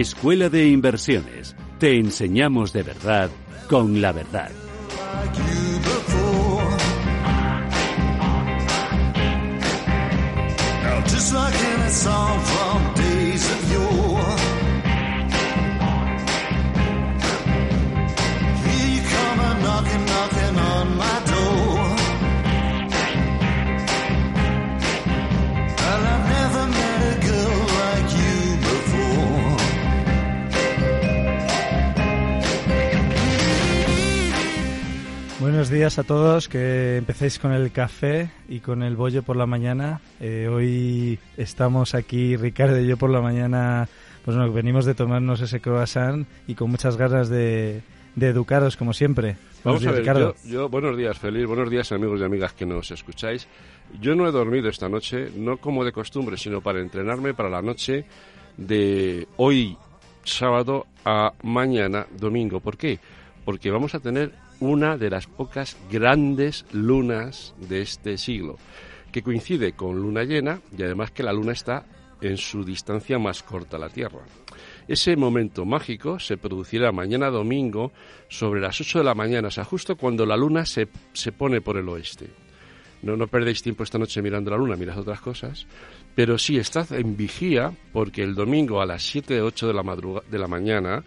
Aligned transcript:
Escuela 0.00 0.48
de 0.48 0.66
Inversiones. 0.66 1.54
Te 1.78 2.00
enseñamos 2.00 2.72
de 2.72 2.82
verdad 2.82 3.30
con 3.68 4.00
la 4.00 4.10
verdad. 4.10 4.50
Buenos 35.64 35.78
días 35.78 35.98
a 35.98 36.02
todos, 36.02 36.46
que 36.46 36.98
empecéis 36.98 37.38
con 37.38 37.50
el 37.50 37.72
café 37.72 38.30
y 38.50 38.60
con 38.60 38.82
el 38.82 38.96
bollo 38.96 39.22
por 39.22 39.34
la 39.34 39.46
mañana. 39.46 40.02
Eh, 40.20 40.46
hoy 40.46 41.18
estamos 41.38 41.94
aquí, 41.94 42.36
Ricardo 42.36 42.78
y 42.78 42.86
yo 42.86 42.98
por 42.98 43.08
la 43.08 43.22
mañana, 43.22 43.88
pues 44.26 44.36
bueno, 44.36 44.52
venimos 44.52 44.84
de 44.84 44.94
tomarnos 44.94 45.40
ese 45.40 45.62
croissant 45.62 46.26
y 46.46 46.54
con 46.54 46.70
muchas 46.70 46.98
ganas 46.98 47.30
de, 47.30 47.80
educaros 48.20 48.76
como 48.76 48.92
siempre. 48.92 49.38
Vamos 49.64 49.86
a 49.86 49.92
ver, 49.92 50.00
Ricardo. 50.00 50.34
Yo, 50.44 50.68
buenos 50.68 50.98
días, 50.98 51.18
feliz, 51.18 51.46
buenos 51.46 51.70
días 51.70 51.90
amigos 51.92 52.20
y 52.20 52.24
amigas 52.24 52.52
que 52.52 52.66
nos 52.66 52.90
escucháis. 52.90 53.48
Yo 54.02 54.14
no 54.14 54.28
he 54.28 54.32
dormido 54.32 54.68
esta 54.68 54.90
noche, 54.90 55.30
no 55.34 55.56
como 55.56 55.82
de 55.82 55.92
costumbre, 55.92 56.36
sino 56.36 56.60
para 56.60 56.80
entrenarme 56.80 57.32
para 57.32 57.48
la 57.48 57.62
noche 57.62 58.04
de 58.58 59.26
hoy 59.38 59.78
sábado 60.24 60.84
a 61.06 61.32
mañana 61.42 62.06
domingo. 62.20 62.60
¿Por 62.60 62.76
qué? 62.76 62.98
Porque 63.46 63.70
vamos 63.70 63.94
a 63.94 64.00
tener 64.00 64.43
una 64.70 64.96
de 64.96 65.10
las 65.10 65.26
pocas 65.26 65.76
grandes 65.90 66.64
lunas 66.72 67.54
de 67.68 67.82
este 67.82 68.18
siglo, 68.18 68.58
que 69.12 69.22
coincide 69.22 69.72
con 69.72 70.00
luna 70.00 70.24
llena 70.24 70.60
y 70.76 70.82
además 70.82 71.10
que 71.10 71.22
la 71.22 71.32
luna 71.32 71.52
está 71.52 71.86
en 72.20 72.36
su 72.36 72.64
distancia 72.64 73.18
más 73.18 73.42
corta 73.42 73.76
a 73.76 73.80
la 73.80 73.88
Tierra. 73.88 74.20
Ese 74.88 75.16
momento 75.16 75.64
mágico 75.64 76.18
se 76.18 76.36
producirá 76.36 76.92
mañana 76.92 77.30
domingo 77.30 77.92
sobre 78.28 78.60
las 78.60 78.80
8 78.80 78.98
de 78.98 79.04
la 79.04 79.14
mañana, 79.14 79.48
o 79.48 79.50
sea, 79.50 79.64
justo 79.64 79.96
cuando 79.96 80.26
la 80.26 80.36
luna 80.36 80.66
se, 80.66 80.88
se 81.12 81.32
pone 81.32 81.60
por 81.60 81.76
el 81.76 81.88
oeste. 81.88 82.28
No, 83.02 83.16
no 83.16 83.26
perdéis 83.26 83.62
tiempo 83.62 83.82
esta 83.82 83.98
noche 83.98 84.22
mirando 84.22 84.50
la 84.50 84.56
luna, 84.56 84.76
mirad 84.76 84.98
otras 84.98 85.20
cosas, 85.20 85.66
pero 86.14 86.38
sí 86.38 86.56
estad 86.56 86.90
en 86.92 87.16
vigía 87.16 87.72
porque 87.92 88.22
el 88.22 88.34
domingo 88.34 88.80
a 88.80 88.86
las 88.86 89.02
7 89.02 89.42
8 89.42 89.68
de 89.68 89.74
la, 89.74 90.22
de 90.30 90.38
la 90.38 90.48
mañana 90.48 91.04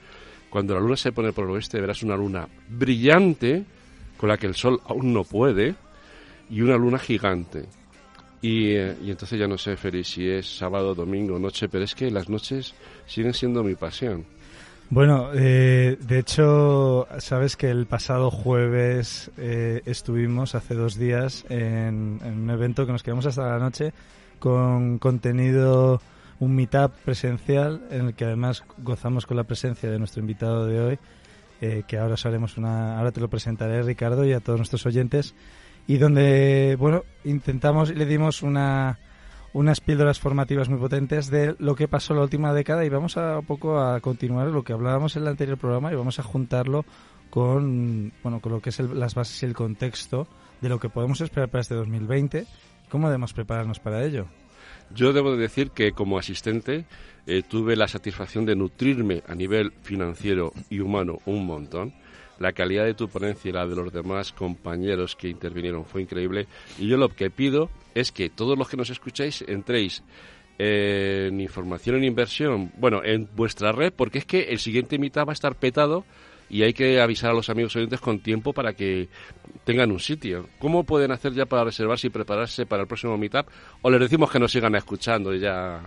cuando 0.49 0.73
la 0.73 0.79
luna 0.79 0.95
se 0.95 1.11
pone 1.11 1.33
por 1.33 1.45
el 1.45 1.51
oeste 1.51 1.81
verás 1.81 2.03
una 2.03 2.15
luna 2.15 2.47
brillante 2.69 3.65
con 4.17 4.29
la 4.29 4.37
que 4.37 4.47
el 4.47 4.55
sol 4.55 4.81
aún 4.85 5.13
no 5.13 5.23
puede 5.23 5.75
y 6.49 6.61
una 6.61 6.77
luna 6.77 6.97
gigante. 6.97 7.65
Y, 8.41 8.71
eh, 8.71 8.95
entonces 9.05 9.39
ya 9.39 9.47
no 9.47 9.57
sé, 9.57 9.75
Feliz, 9.77 10.07
si 10.07 10.29
es 10.29 10.57
sábado, 10.57 10.93
domingo, 10.93 11.39
noche, 11.39 11.67
pero 11.69 11.83
es 11.83 11.95
que 11.95 12.11
las 12.11 12.29
noches 12.29 12.73
siguen 13.05 13.33
siendo 13.33 13.63
mi 13.63 13.75
pasión. 13.75 14.25
Bueno, 14.89 15.31
eh, 15.33 15.97
de 15.99 16.19
hecho, 16.19 17.07
sabes 17.19 17.57
que 17.57 17.69
el 17.69 17.87
pasado 17.87 18.31
jueves 18.31 19.31
eh, 19.37 19.81
estuvimos 19.85 20.55
hace 20.55 20.75
dos 20.75 20.97
días 20.97 21.45
en, 21.49 22.19
en, 22.23 22.41
un 22.43 22.49
evento 22.49 22.85
que 22.85 22.93
nos 22.93 23.03
quedamos 23.03 23.25
hasta 23.25 23.49
la 23.49 23.59
noche 23.59 23.91
con 24.39 24.97
contenido 24.97 25.99
un 26.39 26.55
meetup 26.55 26.93
presencial 27.03 27.81
en 27.89 28.07
el 28.07 28.13
que 28.13 28.25
además 28.25 28.63
gozamos 28.77 29.25
con 29.25 29.37
la 29.37 29.43
presencia 29.43 29.89
de 29.89 29.99
nuestro 29.99 30.21
invitado 30.21 30.65
de 30.65 30.79
hoy, 30.79 30.99
eh, 31.61 31.83
que 31.87 31.97
ahora 31.97 32.15
haremos 32.23 32.57
una, 32.57 32.97
ahora 32.97 33.11
te 33.11 33.19
lo 33.19 33.29
presentaré 33.29 33.81
Ricardo 33.81 34.25
y 34.25 34.33
a 34.33 34.39
todos 34.39 34.59
nuestros 34.59 34.85
oyentes, 34.85 35.33
y 35.87 35.97
donde 35.97 36.75
bueno 36.77 37.03
intentamos 37.23 37.89
y 37.89 37.95
le 37.95 38.05
dimos 38.05 38.43
una 38.43 38.99
unas 39.53 39.81
píldoras 39.81 40.19
formativas 40.19 40.69
muy 40.69 40.77
potentes 40.77 41.31
de 41.31 41.55
lo 41.57 41.75
que 41.75 41.87
pasó 41.87 42.13
la 42.13 42.21
última 42.21 42.53
década 42.53 42.85
y 42.85 42.89
vamos 42.89 43.17
a 43.17 43.41
poco 43.41 43.79
a 43.79 43.99
continuar 44.01 44.47
lo 44.47 44.63
que 44.63 44.73
hablábamos 44.73 45.15
en 45.15 45.23
el 45.23 45.29
anterior 45.29 45.57
programa 45.57 45.91
y 45.91 45.95
vamos 45.95 46.19
a 46.19 46.23
juntarlo 46.23 46.85
con 47.29 48.13
bueno 48.21 48.39
con 48.39 48.51
lo 48.51 48.61
que 48.61 48.69
es 48.69 48.79
las 48.79 49.15
bases 49.15 49.41
y 49.41 49.45
el 49.45 49.53
contexto 49.53 50.27
de 50.61 50.69
lo 50.69 50.79
que 50.79 50.89
podemos 50.89 51.21
esperar 51.21 51.49
para 51.49 51.61
este 51.61 51.75
2020 51.75 52.45
y 52.85 52.89
cómo 52.89 53.07
debemos 53.07 53.33
prepararnos 53.33 53.79
para 53.79 54.03
ello. 54.03 54.27
Yo 54.93 55.13
debo 55.13 55.31
de 55.31 55.37
decir 55.37 55.71
que 55.71 55.91
como 55.91 56.17
asistente 56.17 56.85
eh, 57.25 57.43
tuve 57.47 57.75
la 57.75 57.87
satisfacción 57.87 58.45
de 58.45 58.55
nutrirme 58.55 59.23
a 59.27 59.35
nivel 59.35 59.71
financiero 59.83 60.53
y 60.69 60.79
humano 60.79 61.19
un 61.25 61.45
montón. 61.45 61.93
La 62.39 62.53
calidad 62.53 62.85
de 62.85 62.93
tu 62.93 63.09
ponencia 63.09 63.49
y 63.49 63.51
la 63.51 63.65
de 63.65 63.75
los 63.75 63.91
demás 63.91 64.31
compañeros 64.31 65.15
que 65.15 65.27
intervinieron 65.27 65.85
fue 65.85 66.03
increíble. 66.03 66.47
Y 66.77 66.87
yo 66.87 66.97
lo 66.97 67.09
que 67.09 67.29
pido 67.29 67.69
es 67.95 68.11
que 68.11 68.29
todos 68.29 68.57
los 68.57 68.69
que 68.69 68.77
nos 68.77 68.89
escucháis 68.89 69.43
entréis 69.47 70.03
en 70.59 71.39
información 71.39 71.97
en 71.97 72.03
inversión, 72.03 72.71
bueno, 72.77 73.03
en 73.03 73.27
vuestra 73.35 73.71
red, 73.71 73.93
porque 73.93 74.19
es 74.19 74.25
que 74.25 74.43
el 74.43 74.59
siguiente 74.59 74.97
mitad 74.97 75.25
va 75.25 75.31
a 75.31 75.33
estar 75.33 75.55
petado 75.55 76.05
y 76.49 76.63
hay 76.63 76.73
que 76.73 77.01
avisar 77.01 77.31
a 77.31 77.33
los 77.33 77.49
amigos 77.49 77.75
oyentes 77.75 77.99
con 77.99 78.19
tiempo 78.19 78.53
para 78.53 78.73
que 78.73 79.09
tengan 79.63 79.91
un 79.91 79.99
sitio. 79.99 80.47
¿Cómo 80.59 80.83
pueden 80.83 81.11
hacer 81.11 81.33
ya 81.33 81.45
para 81.45 81.65
reservarse 81.65 82.07
y 82.07 82.09
prepararse 82.09 82.65
para 82.65 82.83
el 82.83 82.87
próximo 82.87 83.17
meetup? 83.17 83.47
¿O 83.81 83.89
les 83.89 83.99
decimos 83.99 84.31
que 84.31 84.39
nos 84.39 84.51
sigan 84.51 84.75
escuchando 84.75 85.33
y 85.33 85.39
ya...? 85.39 85.81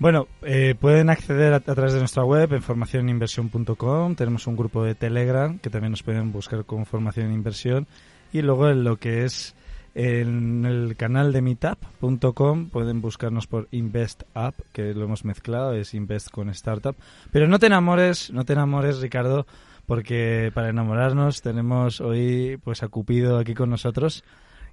Bueno, 0.00 0.28
eh, 0.42 0.74
pueden 0.80 1.10
acceder 1.10 1.52
a, 1.52 1.60
través 1.60 1.92
de 1.92 1.98
nuestra 1.98 2.24
web 2.24 2.54
en 2.54 2.62
formacioninversión.com. 2.62 4.14
Tenemos 4.14 4.46
un 4.46 4.56
grupo 4.56 4.82
de 4.82 4.94
Telegram 4.94 5.58
que 5.58 5.68
también 5.68 5.90
nos 5.90 6.02
pueden 6.02 6.32
buscar 6.32 6.64
como 6.64 6.86
formación 6.86 7.26
en 7.26 7.34
inversión. 7.34 7.86
Y 8.32 8.40
luego 8.40 8.70
en 8.70 8.82
lo 8.82 8.96
que 8.96 9.24
es 9.24 9.54
en 9.94 10.64
el 10.64 10.96
canal 10.96 11.32
de 11.32 11.42
meetup.com 11.42 12.70
pueden 12.70 13.00
buscarnos 13.00 13.46
por 13.46 13.68
Invest 13.72 14.22
App, 14.34 14.54
que 14.72 14.94
lo 14.94 15.04
hemos 15.04 15.24
mezclado, 15.24 15.74
es 15.74 15.94
Invest 15.94 16.30
con 16.30 16.48
Startup. 16.48 16.96
Pero 17.30 17.46
no 17.46 17.58
te 17.58 17.66
enamores, 17.66 18.30
no 18.30 18.44
te 18.44 18.54
enamores, 18.54 19.00
Ricardo, 19.00 19.46
porque 19.90 20.52
para 20.54 20.68
enamorarnos 20.68 21.42
tenemos 21.42 22.00
hoy 22.00 22.60
pues 22.62 22.84
a 22.84 22.88
Cupido 22.88 23.38
aquí 23.38 23.54
con 23.54 23.70
nosotros, 23.70 24.22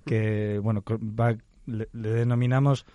que 0.05 0.59
bueno, 0.61 0.83
le, 1.65 1.87
denominamos 1.91 2.85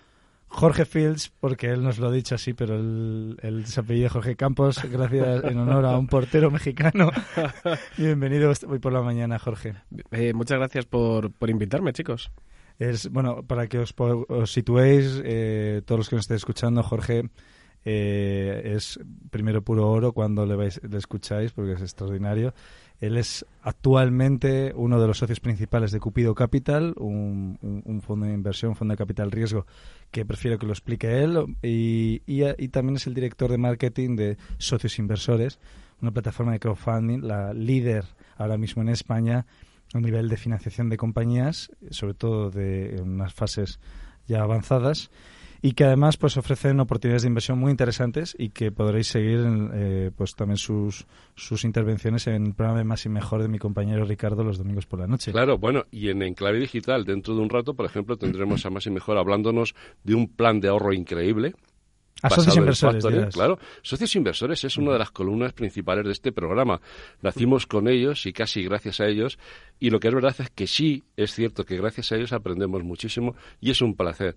Jorge 0.46 0.84
Fields, 0.84 1.32
porque 1.40 1.66
él 1.70 1.82
nos 1.82 1.98
lo 1.98 2.06
ha 2.06 2.12
dicho 2.12 2.36
así, 2.36 2.54
pero 2.54 2.76
él, 2.76 3.40
él 3.42 3.66
se 3.66 3.80
apellida 3.80 4.08
Jorge 4.08 4.36
Campos, 4.36 4.80
gracias 4.88 5.42
en 5.42 5.58
honor 5.58 5.84
a 5.84 5.98
un 5.98 6.06
portero 6.06 6.48
mexicano. 6.52 7.10
Bienvenido 7.98 8.52
hoy 8.68 8.78
por 8.78 8.92
la 8.92 9.02
mañana, 9.02 9.40
Jorge. 9.40 9.74
Eh, 10.12 10.32
muchas 10.32 10.58
gracias 10.58 10.86
por, 10.86 11.32
por 11.32 11.50
invitarme, 11.50 11.92
chicos. 11.92 12.30
Es, 12.78 13.10
bueno, 13.10 13.42
para 13.42 13.66
que 13.66 13.80
os, 13.80 13.92
situéis, 14.44 15.20
eh, 15.24 15.82
todos 15.84 15.98
los 15.98 16.08
que 16.08 16.14
nos 16.14 16.22
estén 16.26 16.36
escuchando, 16.36 16.84
Jorge 16.84 17.24
eh, 17.84 18.74
es 18.76 19.00
primero 19.30 19.62
puro 19.62 19.90
oro 19.90 20.12
cuando 20.12 20.46
le, 20.46 20.66
escucháis 20.66 21.52
porque 21.52 21.72
es 21.72 21.80
extraordinario. 21.80 22.54
Él 23.00 23.16
es 23.16 23.44
actualmente 23.62 24.72
uno 24.76 25.00
de 25.00 25.08
los 25.08 25.18
socios 25.18 25.40
principales 25.40 25.90
de 25.90 25.98
Cupido 25.98 26.36
Capital, 26.36 26.94
un, 26.96 28.00
fondo 28.06 28.26
de 28.26 28.32
inversión, 28.32 28.76
fondo 28.76 28.92
de 28.92 28.98
capital 28.98 29.32
riesgo, 29.32 29.66
que 30.12 30.24
prefiero 30.24 30.56
que 30.56 30.66
lo 30.66 30.72
explique 30.72 31.24
él. 31.24 31.56
Y, 31.62 32.22
y, 32.26 32.68
también 32.68 32.96
es 32.96 33.08
el 33.08 33.14
director 33.14 33.50
de 33.50 33.58
marketing 33.58 34.14
de 34.14 34.36
Socios 34.58 35.00
Inversores, 35.00 35.58
una 36.00 36.12
plataforma 36.12 36.52
de 36.52 36.60
crowdfunding, 36.60 37.22
la 37.22 37.52
líder 37.52 38.04
ahora 38.36 38.56
mismo 38.56 38.82
en 38.82 38.90
España 38.90 39.46
a 39.94 40.00
nivel 40.00 40.28
de 40.28 40.36
financiación 40.36 40.88
de 40.88 40.96
compañías, 40.96 41.72
sobre 41.90 42.14
todo 42.14 42.50
de 42.50 43.00
unas 43.02 43.34
fases 43.34 43.80
ya 44.28 44.42
avanzadas 44.42 45.10
y 45.62 45.72
que 45.72 45.84
además 45.84 46.16
pues 46.16 46.36
ofrecen 46.36 46.80
oportunidades 46.80 47.22
de 47.22 47.28
inversión 47.28 47.58
muy 47.58 47.70
interesantes 47.70 48.34
y 48.36 48.50
que 48.50 48.72
podréis 48.72 49.06
seguir 49.06 49.40
eh, 49.72 50.10
pues 50.16 50.34
también 50.34 50.58
sus, 50.58 51.06
sus 51.36 51.64
intervenciones 51.64 52.26
en 52.26 52.46
el 52.46 52.54
programa 52.54 52.78
de 52.78 52.84
Más 52.84 53.06
y 53.06 53.08
Mejor 53.08 53.40
de 53.42 53.48
mi 53.48 53.60
compañero 53.60 54.04
Ricardo 54.04 54.42
los 54.42 54.58
domingos 54.58 54.86
por 54.86 54.98
la 54.98 55.06
noche. 55.06 55.30
Claro, 55.30 55.58
bueno, 55.58 55.84
y 55.92 56.08
en 56.08 56.22
Enclave 56.22 56.58
Digital 56.58 57.04
dentro 57.04 57.36
de 57.36 57.40
un 57.40 57.48
rato, 57.48 57.74
por 57.74 57.86
ejemplo, 57.86 58.16
tendremos 58.16 58.66
a 58.66 58.70
Más 58.70 58.86
y 58.86 58.90
Mejor 58.90 59.16
hablándonos 59.16 59.74
de 60.02 60.16
un 60.16 60.26
plan 60.26 60.60
de 60.60 60.68
ahorro 60.68 60.92
increíble 60.92 61.54
a 62.22 62.30
socios 62.30 62.56
inversores. 62.56 63.34
claro, 63.34 63.58
socios 63.82 64.14
inversores 64.14 64.62
es 64.64 64.76
una 64.76 64.92
de 64.92 64.98
las 64.98 65.10
columnas 65.10 65.52
principales 65.52 66.04
de 66.04 66.12
este 66.12 66.30
programa. 66.30 66.80
Nacimos 67.20 67.66
con 67.66 67.88
ellos 67.88 68.26
y 68.26 68.32
casi 68.32 68.62
gracias 68.62 69.00
a 69.00 69.06
ellos. 69.06 69.38
Y 69.80 69.90
lo 69.90 69.98
que 69.98 70.08
es 70.08 70.14
verdad 70.14 70.34
es 70.38 70.50
que 70.50 70.68
sí, 70.68 71.02
es 71.16 71.34
cierto 71.34 71.64
que 71.64 71.76
gracias 71.76 72.12
a 72.12 72.16
ellos 72.16 72.32
aprendemos 72.32 72.84
muchísimo 72.84 73.34
y 73.60 73.72
es 73.72 73.82
un 73.82 73.96
placer 73.96 74.36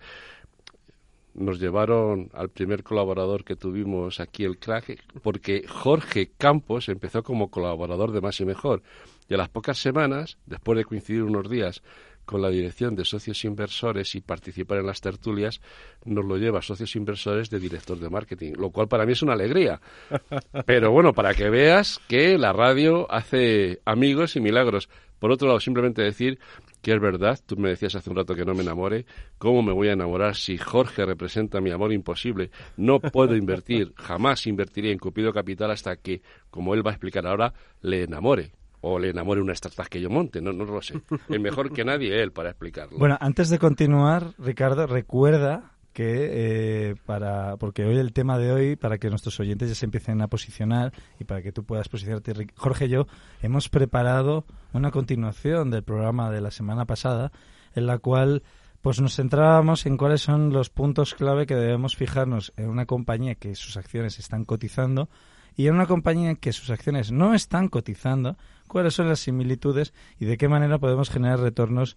nos 1.35 1.59
llevaron 1.59 2.29
al 2.33 2.49
primer 2.49 2.83
colaborador 2.83 3.43
que 3.43 3.55
tuvimos 3.55 4.19
aquí 4.19 4.43
el 4.43 4.57
crack, 4.57 5.03
porque 5.21 5.65
Jorge 5.67 6.31
Campos 6.37 6.89
empezó 6.89 7.23
como 7.23 7.49
colaborador 7.49 8.11
de 8.11 8.21
Más 8.21 8.39
y 8.39 8.45
Mejor. 8.45 8.81
Y 9.27 9.33
a 9.33 9.37
las 9.37 9.49
pocas 9.49 9.77
semanas, 9.77 10.37
después 10.45 10.77
de 10.77 10.85
coincidir 10.85 11.23
unos 11.23 11.49
días 11.49 11.81
con 12.25 12.41
la 12.41 12.49
dirección 12.49 12.95
de 12.95 13.05
socios 13.05 13.43
inversores 13.45 14.15
y 14.15 14.21
participar 14.21 14.79
en 14.79 14.87
las 14.87 15.01
tertulias, 15.01 15.61
nos 16.05 16.25
lo 16.25 16.37
lleva 16.37 16.59
a 16.59 16.63
socios 16.63 16.95
inversores 16.95 17.49
de 17.49 17.59
director 17.59 17.99
de 17.99 18.09
marketing, 18.09 18.53
lo 18.57 18.71
cual 18.71 18.87
para 18.87 19.05
mí 19.05 19.13
es 19.13 19.21
una 19.21 19.33
alegría. 19.33 19.79
Pero 20.65 20.91
bueno, 20.91 21.13
para 21.13 21.33
que 21.33 21.49
veas 21.49 21.99
que 22.07 22.37
la 22.37 22.51
radio 22.51 23.11
hace 23.11 23.79
amigos 23.85 24.35
y 24.35 24.41
milagros. 24.41 24.89
Por 25.19 25.31
otro 25.31 25.47
lado, 25.47 25.59
simplemente 25.59 26.01
decir 26.01 26.39
que 26.85 26.93
es 26.93 27.01
verdad, 27.01 27.39
tú 27.43 27.57
me 27.57 27.69
decías 27.69 27.95
hace 27.95 28.11
un 28.11 28.15
rato 28.15 28.35
que 28.35 28.45
no 28.45 28.53
me 28.53 28.61
enamore, 28.61 29.07
¿cómo 29.39 29.63
me 29.63 29.73
voy 29.73 29.87
a 29.87 29.93
enamorar 29.93 30.35
si 30.35 30.55
Jorge 30.59 31.03
representa 31.03 31.59
mi 31.59 31.71
amor 31.71 31.91
imposible? 31.91 32.51
No 32.77 32.99
puedo 32.99 33.35
invertir, 33.35 33.91
jamás 33.95 34.45
invertiré 34.45 34.91
en 34.91 34.99
Cupido 34.99 35.33
Capital 35.33 35.71
hasta 35.71 35.95
que, 35.95 36.21
como 36.51 36.75
él 36.75 36.85
va 36.85 36.91
a 36.91 36.93
explicar 36.93 37.25
ahora, 37.25 37.55
le 37.81 38.03
enamore 38.03 38.51
o 38.81 38.99
le 38.99 39.09
enamore 39.09 39.41
una 39.41 39.53
startup 39.53 39.87
que 39.87 39.99
yo 39.99 40.11
monte, 40.11 40.41
no, 40.41 40.53
no 40.53 40.63
lo 40.63 40.79
sé. 40.79 41.01
Es 41.27 41.41
mejor 41.41 41.73
que 41.73 41.83
nadie 41.83 42.21
él 42.21 42.31
para 42.31 42.51
explicarlo. 42.51 42.99
Bueno, 42.99 43.17
antes 43.19 43.49
de 43.49 43.57
continuar, 43.57 44.35
Ricardo, 44.37 44.85
recuerda 44.85 45.74
que 45.95 46.89
eh, 46.89 46.95
para 47.05 47.55
porque 47.55 47.85
hoy 47.85 47.97
el 47.97 48.11
tema 48.11 48.37
de 48.37 48.51
hoy 48.51 48.75
para 48.75 48.97
que 48.97 49.09
nuestros 49.09 49.39
oyentes 49.39 49.69
ya 49.69 49.75
se 49.75 49.85
empiecen 49.85 50.21
a 50.21 50.27
posicionar 50.27 50.91
y 51.21 51.23
para 51.23 51.41
que 51.41 51.53
tú 51.53 51.63
puedas 51.63 51.87
posicionarte 51.87 52.33
Jorge 52.53 52.87
y 52.87 52.89
yo 52.89 53.07
hemos 53.41 53.69
preparado 53.69 54.43
una 54.73 54.91
continuación 54.91 55.71
del 55.71 55.83
programa 55.83 56.29
de 56.31 56.41
la 56.41 56.51
semana 56.51 56.83
pasada 56.83 57.31
en 57.75 57.87
la 57.87 57.97
cual 57.97 58.43
pues 58.81 58.99
nos 58.99 59.15
centrábamos 59.15 59.85
en 59.85 59.95
cuáles 59.95 60.21
son 60.21 60.51
los 60.51 60.69
puntos 60.69 61.13
clave 61.13 61.45
que 61.45 61.55
debemos 61.55 61.95
fijarnos 61.95 62.51
en 62.57 62.67
una 62.67 62.85
compañía 62.85 63.35
que 63.35 63.55
sus 63.55 63.77
acciones 63.77 64.19
están 64.19 64.43
cotizando 64.43 65.07
y 65.55 65.67
en 65.67 65.75
una 65.75 65.87
compañía 65.87 66.35
que 66.35 66.51
sus 66.51 66.69
acciones 66.71 67.13
no 67.13 67.33
están 67.33 67.69
cotizando, 67.69 68.35
cuáles 68.67 68.95
son 68.95 69.07
las 69.07 69.21
similitudes 69.21 69.93
y 70.19 70.25
de 70.25 70.37
qué 70.37 70.49
manera 70.49 70.77
podemos 70.77 71.09
generar 71.09 71.39
retornos 71.39 71.95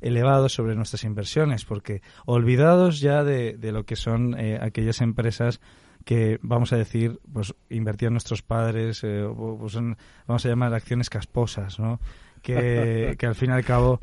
elevados 0.00 0.52
sobre 0.52 0.74
nuestras 0.74 1.04
inversiones, 1.04 1.64
porque 1.64 2.02
olvidados 2.26 3.00
ya 3.00 3.24
de, 3.24 3.56
de 3.56 3.72
lo 3.72 3.84
que 3.84 3.96
son 3.96 4.38
eh, 4.38 4.58
aquellas 4.60 5.00
empresas 5.00 5.60
que 6.04 6.38
vamos 6.42 6.72
a 6.72 6.76
decir, 6.76 7.20
pues 7.32 7.54
invertían 7.68 8.12
nuestros 8.12 8.42
padres, 8.42 9.02
eh, 9.04 9.28
pues 9.36 9.74
vamos 10.26 10.44
a 10.44 10.48
llamar 10.48 10.72
acciones 10.72 11.10
casposas, 11.10 11.78
¿no? 11.78 12.00
Que, 12.42 13.14
que 13.18 13.26
al 13.26 13.34
fin 13.34 13.50
y 13.50 13.52
al 13.52 13.64
cabo 13.64 14.00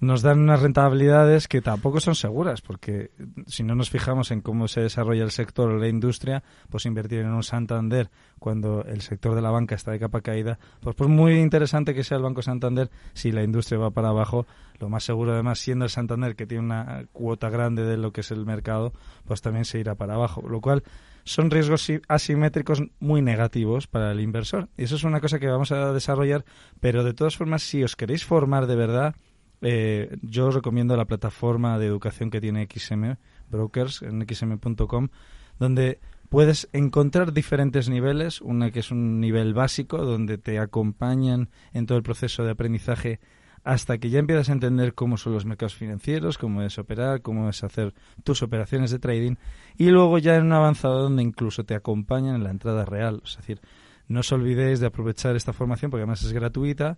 nos 0.00 0.22
dan 0.22 0.40
unas 0.40 0.60
rentabilidades 0.60 1.48
que 1.48 1.62
tampoco 1.62 2.00
son 2.00 2.14
seguras, 2.14 2.60
porque 2.60 3.10
si 3.46 3.62
no 3.62 3.74
nos 3.74 3.90
fijamos 3.90 4.30
en 4.30 4.40
cómo 4.40 4.68
se 4.68 4.82
desarrolla 4.82 5.24
el 5.24 5.30
sector 5.30 5.70
o 5.70 5.78
la 5.78 5.88
industria, 5.88 6.42
pues 6.70 6.86
invertir 6.86 7.20
en 7.20 7.32
un 7.32 7.42
Santander 7.42 8.10
cuando 8.38 8.84
el 8.84 9.00
sector 9.00 9.34
de 9.34 9.42
la 9.42 9.50
banca 9.50 9.74
está 9.74 9.92
de 9.92 9.98
capa 9.98 10.20
caída, 10.20 10.58
pues 10.80 10.94
pues 10.96 11.08
muy 11.08 11.38
interesante 11.38 11.94
que 11.94 12.04
sea 12.04 12.18
el 12.18 12.22
Banco 12.22 12.42
Santander 12.42 12.90
si 13.14 13.32
la 13.32 13.42
industria 13.42 13.78
va 13.78 13.90
para 13.90 14.08
abajo, 14.08 14.46
lo 14.78 14.88
más 14.88 15.04
seguro 15.04 15.32
además 15.32 15.58
siendo 15.58 15.84
el 15.84 15.90
Santander 15.90 16.36
que 16.36 16.46
tiene 16.46 16.64
una 16.64 17.06
cuota 17.12 17.48
grande 17.48 17.84
de 17.84 17.96
lo 17.96 18.12
que 18.12 18.20
es 18.20 18.30
el 18.30 18.44
mercado, 18.44 18.92
pues 19.24 19.40
también 19.40 19.64
se 19.64 19.78
irá 19.78 19.94
para 19.94 20.14
abajo, 20.14 20.46
lo 20.46 20.60
cual 20.60 20.82
son 21.24 21.50
riesgos 21.50 21.90
asimétricos 22.06 22.82
muy 23.00 23.20
negativos 23.20 23.88
para 23.88 24.12
el 24.12 24.20
inversor. 24.20 24.68
Y 24.76 24.84
eso 24.84 24.94
es 24.94 25.02
una 25.02 25.20
cosa 25.20 25.40
que 25.40 25.48
vamos 25.48 25.72
a 25.72 25.92
desarrollar, 25.92 26.44
pero 26.80 27.02
de 27.02 27.14
todas 27.14 27.36
formas, 27.36 27.64
si 27.64 27.82
os 27.82 27.96
queréis 27.96 28.24
formar 28.24 28.68
de 28.68 28.76
verdad, 28.76 29.16
eh, 29.62 30.16
yo 30.22 30.46
os 30.48 30.54
recomiendo 30.54 30.96
la 30.96 31.06
plataforma 31.06 31.78
de 31.78 31.86
educación 31.86 32.30
que 32.30 32.40
tiene 32.40 32.68
XM 32.70 33.16
Brokers 33.50 34.02
en 34.02 34.26
xm.com, 34.26 35.08
donde 35.58 36.00
puedes 36.28 36.68
encontrar 36.72 37.32
diferentes 37.32 37.88
niveles, 37.88 38.40
una 38.40 38.70
que 38.70 38.80
es 38.80 38.90
un 38.90 39.20
nivel 39.20 39.54
básico, 39.54 39.98
donde 39.98 40.38
te 40.38 40.58
acompañan 40.58 41.48
en 41.72 41.86
todo 41.86 41.98
el 41.98 42.04
proceso 42.04 42.44
de 42.44 42.50
aprendizaje 42.50 43.20
hasta 43.64 43.98
que 43.98 44.10
ya 44.10 44.20
empiezas 44.20 44.48
a 44.48 44.52
entender 44.52 44.94
cómo 44.94 45.16
son 45.16 45.32
los 45.32 45.44
mercados 45.44 45.74
financieros, 45.74 46.38
cómo 46.38 46.62
es 46.62 46.78
operar, 46.78 47.20
cómo 47.20 47.48
es 47.48 47.64
hacer 47.64 47.94
tus 48.22 48.42
operaciones 48.42 48.92
de 48.92 49.00
trading, 49.00 49.34
y 49.76 49.86
luego 49.90 50.18
ya 50.18 50.36
en 50.36 50.44
un 50.44 50.52
avanzado 50.52 51.02
donde 51.02 51.24
incluso 51.24 51.64
te 51.64 51.74
acompañan 51.74 52.36
en 52.36 52.44
la 52.44 52.50
entrada 52.50 52.84
real. 52.84 53.22
Es 53.24 53.36
decir, 53.38 53.60
no 54.06 54.20
os 54.20 54.30
olvidéis 54.30 54.78
de 54.78 54.86
aprovechar 54.86 55.34
esta 55.34 55.52
formación 55.52 55.90
porque 55.90 56.02
además 56.02 56.22
es 56.22 56.32
gratuita 56.32 56.96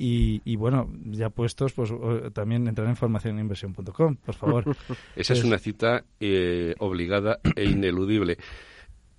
y, 0.00 0.54
bueno, 0.54 0.92
ya 1.06 1.28
puestos, 1.28 1.72
pues 1.72 1.92
también 2.32 2.68
entrar 2.68 2.86
en 2.86 2.94
formacioninversión.com, 2.94 4.16
por 4.16 4.34
favor. 4.36 4.64
Esa 5.16 5.32
es, 5.32 5.42
una 5.42 5.58
cita 5.58 6.04
eh, 6.20 6.76
obligada 6.78 7.40
e 7.56 7.64
ineludible. 7.64 8.38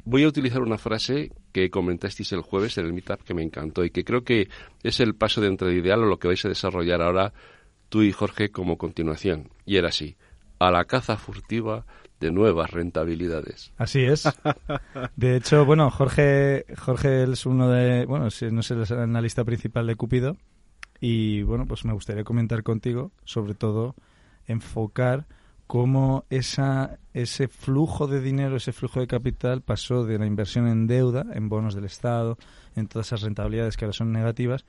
Voy 0.05 0.23
a 0.23 0.29
utilizar 0.29 0.61
una 0.61 0.77
frase 0.77 1.33
que 1.51 1.69
comentasteis 1.69 2.31
el 2.31 2.41
jueves 2.41 2.77
en 2.77 2.85
el 2.85 2.93
Meetup 2.93 3.23
que 3.23 3.33
me 3.33 3.43
encantó 3.43 3.83
y 3.83 3.89
que 3.89 4.05
creo 4.05 4.23
que 4.23 4.47
es 4.81 5.01
el 5.01 5.15
paso 5.15 5.41
de 5.41 5.47
entrada 5.47 5.73
ideal 5.73 6.01
o 6.01 6.05
lo 6.05 6.17
que 6.17 6.29
vais 6.29 6.45
a 6.45 6.49
desarrollar 6.49 7.01
ahora 7.01 7.33
tú 7.89 8.01
y 8.01 8.13
Jorge 8.13 8.49
como 8.49 8.77
continuación. 8.77 9.49
Y 9.65 9.75
era 9.75 9.89
así, 9.89 10.15
a 10.59 10.71
la 10.71 10.85
caza 10.85 11.17
furtiva 11.17 11.85
de 12.21 12.31
nuevas 12.31 12.71
rentabilidades. 12.71 13.73
Así 13.77 14.03
es. 14.03 14.23
De 15.17 15.35
hecho, 15.35 15.65
bueno, 15.65 15.91
Jorge, 15.91 16.65
Jorge 16.77 17.23
es 17.23 17.45
uno 17.45 17.69
de, 17.69 18.05
bueno, 18.05 18.29
no 18.51 18.59
es 18.61 18.71
el 18.71 18.99
analista 18.99 19.43
principal 19.43 19.87
de 19.87 19.95
Cupido, 19.95 20.37
y 20.99 21.43
bueno, 21.43 21.65
pues 21.65 21.85
me 21.85 21.93
gustaría 21.93 22.23
comentar 22.23 22.63
contigo, 22.63 23.11
sobre 23.23 23.53
todo, 23.53 23.95
enfocar 24.47 25.27
cómo 25.67 26.25
esa, 26.29 26.99
ese 27.13 27.47
flujo 27.47 28.07
de 28.07 28.21
dinero, 28.21 28.57
ese 28.57 28.73
flujo 28.73 28.99
de 28.99 29.07
capital 29.07 29.61
pasó 29.61 30.03
de 30.03 30.17
la 30.17 30.25
inversión 30.25 30.67
en 30.67 30.87
deuda, 30.87 31.25
en 31.33 31.47
bonos 31.47 31.75
del 31.75 31.85
Estado, 31.85 32.37
en 32.75 32.87
todas 32.87 33.07
esas 33.07 33.21
rentabilidades 33.21 33.77
que 33.77 33.85
ahora 33.85 33.93
son 33.93 34.11
negativas, 34.11 34.65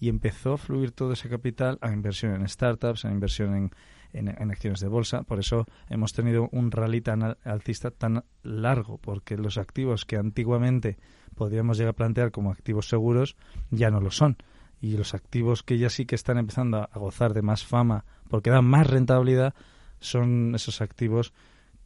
y 0.00 0.08
empezó 0.08 0.54
a 0.54 0.58
fluir 0.58 0.92
todo 0.92 1.12
ese 1.12 1.28
capital 1.28 1.78
a 1.80 1.92
inversión 1.92 2.34
en 2.34 2.48
startups, 2.48 3.04
a 3.04 3.10
inversión 3.10 3.72
en, 4.12 4.28
en, 4.28 4.50
acciones 4.50 4.80
de 4.80 4.88
bolsa. 4.88 5.22
Por 5.22 5.40
eso 5.40 5.66
hemos 5.88 6.12
tenido 6.12 6.48
un 6.52 6.70
rally 6.70 7.00
tan 7.00 7.36
alcista 7.44 7.90
tan 7.90 8.24
largo, 8.42 8.98
porque 8.98 9.36
los 9.36 9.58
activos 9.58 10.04
que 10.04 10.16
antiguamente 10.16 10.98
podríamos 11.34 11.78
llegar 11.78 11.90
a 11.90 11.96
plantear 11.96 12.30
como 12.30 12.50
activos 12.50 12.88
seguros 12.88 13.36
ya 13.70 13.90
no 13.90 14.00
lo 14.00 14.10
son 14.10 14.36
y 14.80 14.96
los 14.96 15.14
activos 15.14 15.62
que 15.62 15.78
ya 15.78 15.90
sí 15.90 16.06
que 16.06 16.14
están 16.14 16.38
empezando 16.38 16.88
a 16.90 16.98
gozar 16.98 17.34
de 17.34 17.42
más 17.42 17.64
fama 17.64 18.04
porque 18.28 18.50
dan 18.50 18.64
más 18.64 18.86
rentabilidad 18.86 19.54
son 20.00 20.54
esos 20.54 20.80
activos 20.80 21.32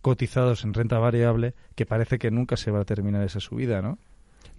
cotizados 0.01 0.65
en 0.65 0.75
renta 0.75 0.99
variable 0.99 1.55
que 1.75 1.87
parece 1.87 2.19
que 2.19 2.31
nunca 2.31 2.57
se 2.57 2.71
va 2.71 2.81
a 2.81 2.85
terminar 2.85 3.25
esa 3.25 3.41
subida, 3.41 3.83
¿no? 3.83 3.99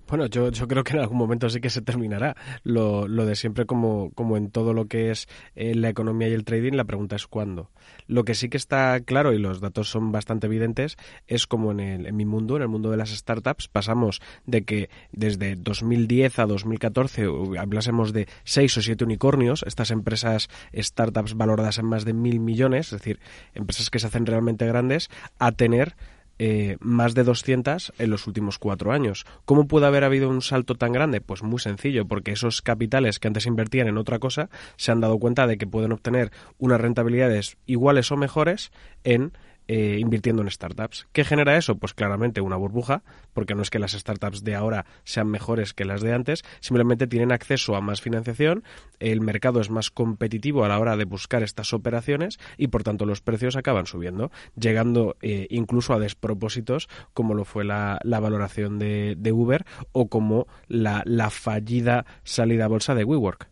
Bueno, 0.10 0.26
yo, 0.26 0.50
yo 0.50 0.68
creo 0.68 0.84
que 0.84 0.94
en 0.94 1.00
algún 1.00 1.18
momento 1.18 1.50
sí 1.50 1.62
que 1.62 1.70
se 1.70 1.84
terminará. 1.84 2.36
Lo, 2.64 3.08
lo 3.08 3.28
de 3.28 3.36
siempre, 3.36 3.68
como, 3.68 4.10
como 4.16 4.38
en 4.38 4.50
todo 4.50 4.74
lo 4.74 4.88
que 4.88 5.12
es 5.12 5.28
eh, 5.56 5.76
la 5.76 5.90
economía 5.90 6.28
y 6.28 6.34
el 6.34 6.46
trading, 6.46 6.74
la 6.74 6.86
pregunta 6.86 7.16
es 7.16 7.28
cuándo. 7.28 7.70
Lo 8.08 8.24
que 8.24 8.34
sí 8.34 8.50
que 8.50 8.58
está 8.58 9.00
claro, 9.02 9.34
y 9.34 9.38
los 9.38 9.62
datos 9.62 9.88
son 9.90 10.12
bastante 10.12 10.48
evidentes, 10.48 10.98
es 11.28 11.46
como 11.46 11.72
en, 11.72 11.80
el, 11.80 12.06
en 12.08 12.16
mi 12.16 12.26
mundo, 12.26 12.56
en 12.56 12.64
el 12.64 12.68
mundo 12.68 12.90
de 12.90 12.98
las 12.98 13.12
startups, 13.12 13.68
pasamos 13.68 14.20
de 14.48 14.64
que 14.64 14.90
desde 15.12 15.56
2010 15.56 16.40
a 16.40 16.48
2014 16.48 17.28
hablásemos 17.60 18.12
de 18.12 18.28
seis 18.44 18.76
o 18.78 18.82
siete 18.82 19.04
unicornios, 19.04 19.64
estas 19.68 19.92
empresas 19.92 20.50
startups 20.74 21.36
valoradas 21.36 21.78
en 21.78 21.86
más 21.86 22.04
de 22.04 22.14
mil 22.14 22.40
millones, 22.40 22.88
es 22.88 23.00
decir, 23.00 23.20
empresas 23.54 23.92
que 23.92 24.00
se 24.00 24.08
hacen 24.08 24.26
realmente 24.26 24.66
grandes, 24.66 25.10
a 25.38 25.52
tener 25.52 25.96
eh, 26.40 26.78
más 26.80 27.14
de 27.14 27.24
200 27.24 27.94
en 27.98 28.10
los 28.10 28.26
últimos 28.26 28.58
cuatro 28.58 28.92
años. 28.92 29.26
¿Cómo 29.46 29.68
puede 29.68 29.86
haber 29.86 30.04
habido 30.04 30.30
un 30.30 30.42
salto 30.42 30.76
tan 30.76 30.94
grande? 30.94 31.22
Pues 31.22 31.44
muy 31.44 31.60
sencillo, 31.60 32.08
porque 32.08 32.32
esos 32.32 32.62
capitales 32.62 33.20
que 33.20 33.28
antes 33.28 33.46
invertían 33.46 33.88
en 33.88 33.98
otra 33.98 34.20
cosa 34.20 34.50
se 34.78 34.92
han 34.92 35.02
dado 35.02 35.20
cuenta 35.20 35.48
de 35.48 35.58
que 35.58 35.68
pueden 35.68 35.92
obtener 35.92 36.32
unas 36.58 36.82
rentabilidades 36.82 37.58
iguales 37.66 38.12
o 38.12 38.18
mejores 38.18 38.72
en 39.04 39.34
eh, 39.72 40.00
invirtiendo 40.00 40.42
en 40.42 40.50
startups. 40.50 41.06
¿Qué 41.12 41.24
genera 41.24 41.56
eso? 41.56 41.76
Pues 41.78 41.94
claramente 41.94 42.42
una 42.42 42.56
burbuja, 42.56 43.04
porque 43.34 43.54
no 43.54 43.62
es 43.62 43.70
que 43.70 43.78
las 43.78 43.92
startups 43.92 44.44
de 44.44 44.56
ahora 44.56 44.88
sean 45.04 45.28
mejores 45.28 45.76
que 45.76 45.86
las 45.86 46.02
de 46.02 46.12
antes, 46.12 46.44
simplemente 46.60 47.06
tienen 47.06 47.32
acceso 47.32 47.76
a 47.76 47.82
más 47.82 48.02
financiación, 48.02 48.64
el 49.00 49.22
mercado 49.22 49.62
es 49.62 49.70
más 49.70 49.92
competitivo 49.92 50.66
a 50.66 50.70
la 50.70 50.80
hora 50.80 50.98
de 50.98 51.06
buscar 51.06 51.44
estas 51.44 51.72
operaciones 51.72 52.40
y 52.58 52.70
por 52.70 52.82
tanto 52.82 53.06
los 53.06 53.22
precios 53.22 53.56
acaban 53.56 53.86
subiendo, 53.86 54.32
llegando 54.60 55.18
eh, 55.22 55.46
incluso 55.52 55.94
a 55.94 56.00
despropósitos 56.00 56.90
como 57.14 57.36
lo 57.36 57.46
fue 57.46 57.64
la, 57.64 58.00
valoración 58.04 58.80
de, 58.80 59.32
Uber 59.32 59.68
o 59.92 60.10
como 60.10 60.48
la, 60.68 61.04
la 61.06 61.30
fallida 61.30 62.08
salida 62.24 62.66
a 62.66 62.70
bolsa 62.70 62.96
de 62.96 63.04
WeWork. 63.04 63.49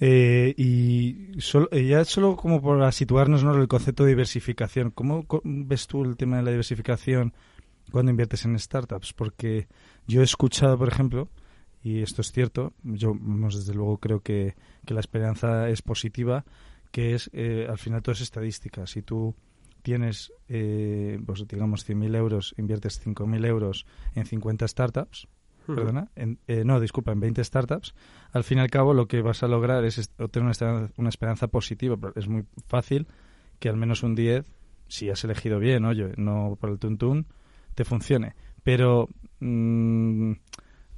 Eh, 0.00 0.54
y 0.56 1.40
solo, 1.40 1.68
eh, 1.70 1.86
ya 1.86 2.04
solo 2.04 2.36
como 2.36 2.60
para 2.60 2.90
situarnos 2.92 3.42
en 3.42 3.50
el 3.50 3.68
concepto 3.68 4.04
de 4.04 4.10
diversificación, 4.10 4.90
¿cómo 4.90 5.26
ves 5.44 5.86
tú 5.86 6.04
el 6.04 6.16
tema 6.16 6.36
de 6.36 6.42
la 6.42 6.50
diversificación 6.50 7.32
cuando 7.90 8.10
inviertes 8.10 8.44
en 8.44 8.58
startups? 8.58 9.12
Porque 9.12 9.68
yo 10.06 10.20
he 10.20 10.24
escuchado, 10.24 10.76
por 10.78 10.88
ejemplo, 10.88 11.28
y 11.84 12.00
esto 12.00 12.22
es 12.22 12.32
cierto, 12.32 12.72
yo 12.82 13.14
desde 13.14 13.74
luego 13.74 13.98
creo 13.98 14.20
que, 14.20 14.54
la 14.86 15.00
esperanza 15.00 15.68
es 15.68 15.82
positiva, 15.82 16.44
que 16.90 17.14
es 17.14 17.30
eh, 17.34 17.66
al 17.68 17.76
final 17.76 18.02
todo 18.02 18.12
es 18.12 18.22
estadística. 18.22 18.86
Si 18.86 19.02
tú 19.02 19.34
tienes, 19.82 20.32
eh, 20.48 21.20
pues 21.26 21.46
digamos, 21.46 21.86
100.000 21.86 22.16
euros, 22.16 22.54
inviertes 22.56 23.04
5.000 23.04 23.46
euros 23.46 23.86
en 24.14 24.24
50 24.24 24.66
startups, 24.66 25.28
perdona, 25.66 26.10
en, 26.16 26.38
eh, 26.46 26.64
no, 26.64 26.80
disculpa, 26.80 27.12
en 27.12 27.20
20 27.20 27.42
startups, 27.44 27.94
al 28.32 28.44
fin 28.44 28.58
y 28.58 28.60
al 28.60 28.70
cabo 28.70 28.94
lo 28.94 29.06
que 29.06 29.22
vas 29.22 29.42
a 29.42 29.48
lograr 29.48 29.84
es 29.84 30.10
obtener 30.18 30.44
una 30.44 30.52
esperanza, 30.52 30.92
una 30.96 31.08
esperanza 31.08 31.48
positiva. 31.48 31.96
Es 32.16 32.28
muy 32.28 32.44
fácil 32.66 33.06
que 33.58 33.68
al 33.68 33.76
menos 33.76 34.02
un 34.02 34.14
10, 34.14 34.44
si 34.88 35.10
has 35.10 35.24
elegido 35.24 35.58
bien, 35.58 35.84
oye, 35.84 36.12
no 36.16 36.56
por 36.60 36.70
el 36.70 36.78
tuntún, 36.78 37.26
te 37.74 37.84
funcione. 37.84 38.34
Pero, 38.62 39.08
mm, 39.40 40.32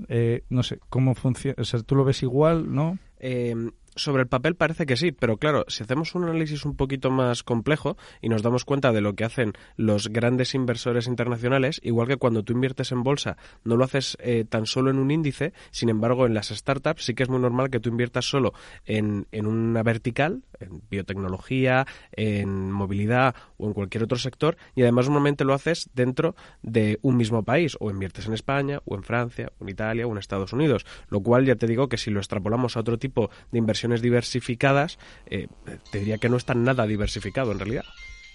eh, 0.08 0.44
no 0.50 0.62
sé, 0.62 0.80
¿cómo 0.88 1.14
funciona? 1.14 1.56
O 1.58 1.64
sea, 1.64 1.80
¿tú 1.82 1.94
lo 1.94 2.04
ves 2.04 2.22
igual, 2.22 2.72
no? 2.74 2.98
Eh, 3.18 3.54
sobre 3.96 4.22
el 4.22 4.28
papel 4.28 4.54
parece 4.54 4.86
que 4.86 4.96
sí, 4.96 5.12
pero 5.12 5.38
claro, 5.38 5.64
si 5.68 5.82
hacemos 5.82 6.14
un 6.14 6.24
análisis 6.24 6.64
un 6.64 6.76
poquito 6.76 7.10
más 7.10 7.42
complejo 7.42 7.96
y 8.20 8.28
nos 8.28 8.42
damos 8.42 8.64
cuenta 8.64 8.92
de 8.92 9.00
lo 9.00 9.14
que 9.14 9.24
hacen 9.24 9.54
los 9.76 10.08
grandes 10.08 10.54
inversores 10.54 11.06
internacionales, 11.06 11.80
igual 11.82 12.06
que 12.06 12.16
cuando 12.16 12.42
tú 12.42 12.52
inviertes 12.52 12.92
en 12.92 13.02
bolsa, 13.02 13.36
no 13.64 13.76
lo 13.76 13.84
haces 13.84 14.16
eh, 14.20 14.44
tan 14.48 14.66
solo 14.66 14.90
en 14.90 14.98
un 14.98 15.10
índice, 15.10 15.52
sin 15.70 15.88
embargo, 15.88 16.26
en 16.26 16.34
las 16.34 16.48
startups 16.48 17.04
sí 17.04 17.14
que 17.14 17.22
es 17.22 17.28
muy 17.28 17.40
normal 17.40 17.70
que 17.70 17.80
tú 17.80 17.88
inviertas 17.88 18.26
solo 18.26 18.52
en, 18.84 19.26
en 19.32 19.46
una 19.46 19.82
vertical, 19.82 20.42
en 20.60 20.82
biotecnología, 20.90 21.86
en 22.12 22.70
movilidad 22.70 23.34
o 23.56 23.66
en 23.66 23.72
cualquier 23.72 24.04
otro 24.04 24.18
sector, 24.18 24.56
y 24.74 24.82
además 24.82 25.06
normalmente 25.06 25.44
lo 25.44 25.54
haces 25.54 25.90
dentro 25.94 26.36
de 26.62 26.98
un 27.02 27.16
mismo 27.16 27.42
país, 27.42 27.76
o 27.80 27.90
inviertes 27.90 28.26
en 28.26 28.34
España, 28.34 28.80
o 28.84 28.94
en 28.94 29.02
Francia, 29.02 29.50
o 29.58 29.64
en 29.64 29.70
Italia, 29.70 30.06
o 30.06 30.12
en 30.12 30.18
Estados 30.18 30.52
Unidos, 30.52 30.84
lo 31.08 31.20
cual 31.20 31.46
ya 31.46 31.56
te 31.56 31.66
digo 31.66 31.88
que 31.88 31.96
si 31.96 32.10
lo 32.10 32.20
extrapolamos 32.20 32.76
a 32.76 32.80
otro 32.80 32.98
tipo 32.98 33.30
de 33.50 33.58
inversión 33.58 33.85
diversificadas, 34.02 34.98
eh, 35.26 35.48
te 35.90 35.98
diría 35.98 36.18
que 36.18 36.28
no 36.28 36.36
están 36.36 36.64
nada 36.64 36.86
diversificado 36.86 37.52
en 37.52 37.58
realidad. 37.58 37.84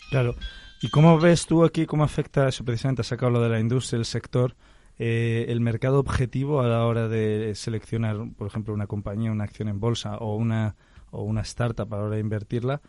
Claro. 0.10 0.36
¿Y 0.82 0.90
cómo 0.90 1.20
ves 1.20 1.46
tú 1.46 1.64
aquí, 1.64 1.86
cómo 1.86 2.04
afecta 2.04 2.48
eso? 2.48 2.66
Precisamente 2.66 3.02
has 3.02 3.08
sacado 3.08 3.32
lo 3.32 3.42
de 3.42 3.50
la 3.50 3.60
industria, 3.60 4.00
el 4.00 4.06
sector, 4.06 4.56
eh, 4.98 5.46
el 5.48 5.62
mercado 5.62 6.00
objetivo 6.00 6.62
a 6.62 6.68
la 6.68 6.86
hora 6.86 7.08
de 7.08 7.54
seleccionar, 7.56 8.18
por 8.36 8.48
ejemplo, 8.48 8.74
una 8.74 8.88
compañía, 8.88 9.32
una 9.32 9.44
acción 9.44 9.68
en 9.68 9.80
bolsa 9.80 10.18
o 10.18 10.36
una, 10.36 10.76
o 11.12 11.24
una 11.24 11.42
startup 11.42 11.94
a 11.94 11.98
la 11.98 12.04
hora 12.04 12.16
de 12.16 12.22
invertirla. 12.22 12.82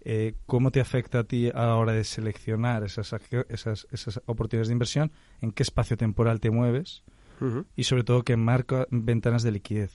Eh, 0.00 0.34
¿Cómo 0.46 0.70
te 0.70 0.80
afecta 0.80 1.20
a 1.20 1.24
ti 1.24 1.50
a 1.54 1.66
la 1.66 1.76
hora 1.76 1.92
de 1.92 2.04
seleccionar 2.04 2.84
esas, 2.84 3.14
esas, 3.48 3.86
esas 3.90 4.20
oportunidades 4.26 4.68
de 4.68 4.72
inversión? 4.72 5.12
¿En 5.40 5.50
qué 5.52 5.62
espacio 5.62 5.96
temporal 5.96 6.40
te 6.40 6.50
mueves? 6.50 7.04
Y 7.76 7.84
sobre 7.84 8.02
todo, 8.02 8.22
¿qué 8.22 8.34
marca 8.36 8.86
ventanas 8.90 9.42
de 9.42 9.52
liquidez 9.52 9.92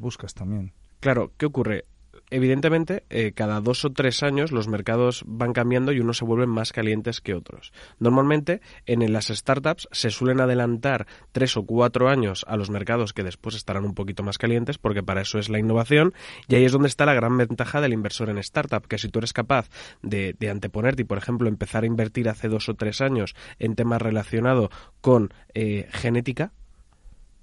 buscas 0.00 0.34
también? 0.34 0.74
Claro, 1.00 1.32
¿qué 1.36 1.46
ocurre? 1.46 1.84
Evidentemente, 2.30 3.04
eh, 3.08 3.32
cada 3.32 3.60
dos 3.60 3.86
o 3.86 3.90
tres 3.90 4.22
años 4.22 4.52
los 4.52 4.68
mercados 4.68 5.24
van 5.26 5.54
cambiando 5.54 5.92
y 5.92 6.00
unos 6.00 6.18
se 6.18 6.26
vuelven 6.26 6.50
más 6.50 6.72
calientes 6.72 7.22
que 7.22 7.34
otros. 7.34 7.72
Normalmente, 7.98 8.60
en 8.84 9.10
las 9.12 9.28
startups 9.28 9.88
se 9.92 10.10
suelen 10.10 10.40
adelantar 10.40 11.06
tres 11.32 11.56
o 11.56 11.64
cuatro 11.64 12.08
años 12.08 12.44
a 12.46 12.56
los 12.56 12.68
mercados 12.68 13.14
que 13.14 13.22
después 13.22 13.54
estarán 13.54 13.84
un 13.84 13.94
poquito 13.94 14.22
más 14.22 14.36
calientes, 14.36 14.76
porque 14.76 15.02
para 15.02 15.22
eso 15.22 15.38
es 15.38 15.48
la 15.48 15.58
innovación, 15.58 16.12
y 16.48 16.56
ahí 16.56 16.64
es 16.64 16.72
donde 16.72 16.88
está 16.88 17.06
la 17.06 17.14
gran 17.14 17.36
ventaja 17.38 17.80
del 17.80 17.94
inversor 17.94 18.28
en 18.28 18.38
startup, 18.38 18.86
que 18.86 18.98
si 18.98 19.08
tú 19.08 19.20
eres 19.20 19.32
capaz 19.32 19.70
de, 20.02 20.36
anteponerte 20.50 21.02
y, 21.02 21.06
por 21.06 21.18
ejemplo, 21.18 21.48
empezar 21.48 21.84
a 21.84 21.86
invertir 21.86 22.28
hace 22.28 22.48
dos 22.48 22.68
o 22.68 22.74
tres 22.74 23.00
años 23.00 23.34
en 23.58 23.74
temas 23.74 24.02
relacionados 24.02 24.68
con 25.00 25.32
eh, 25.54 25.88
genética, 25.92 26.52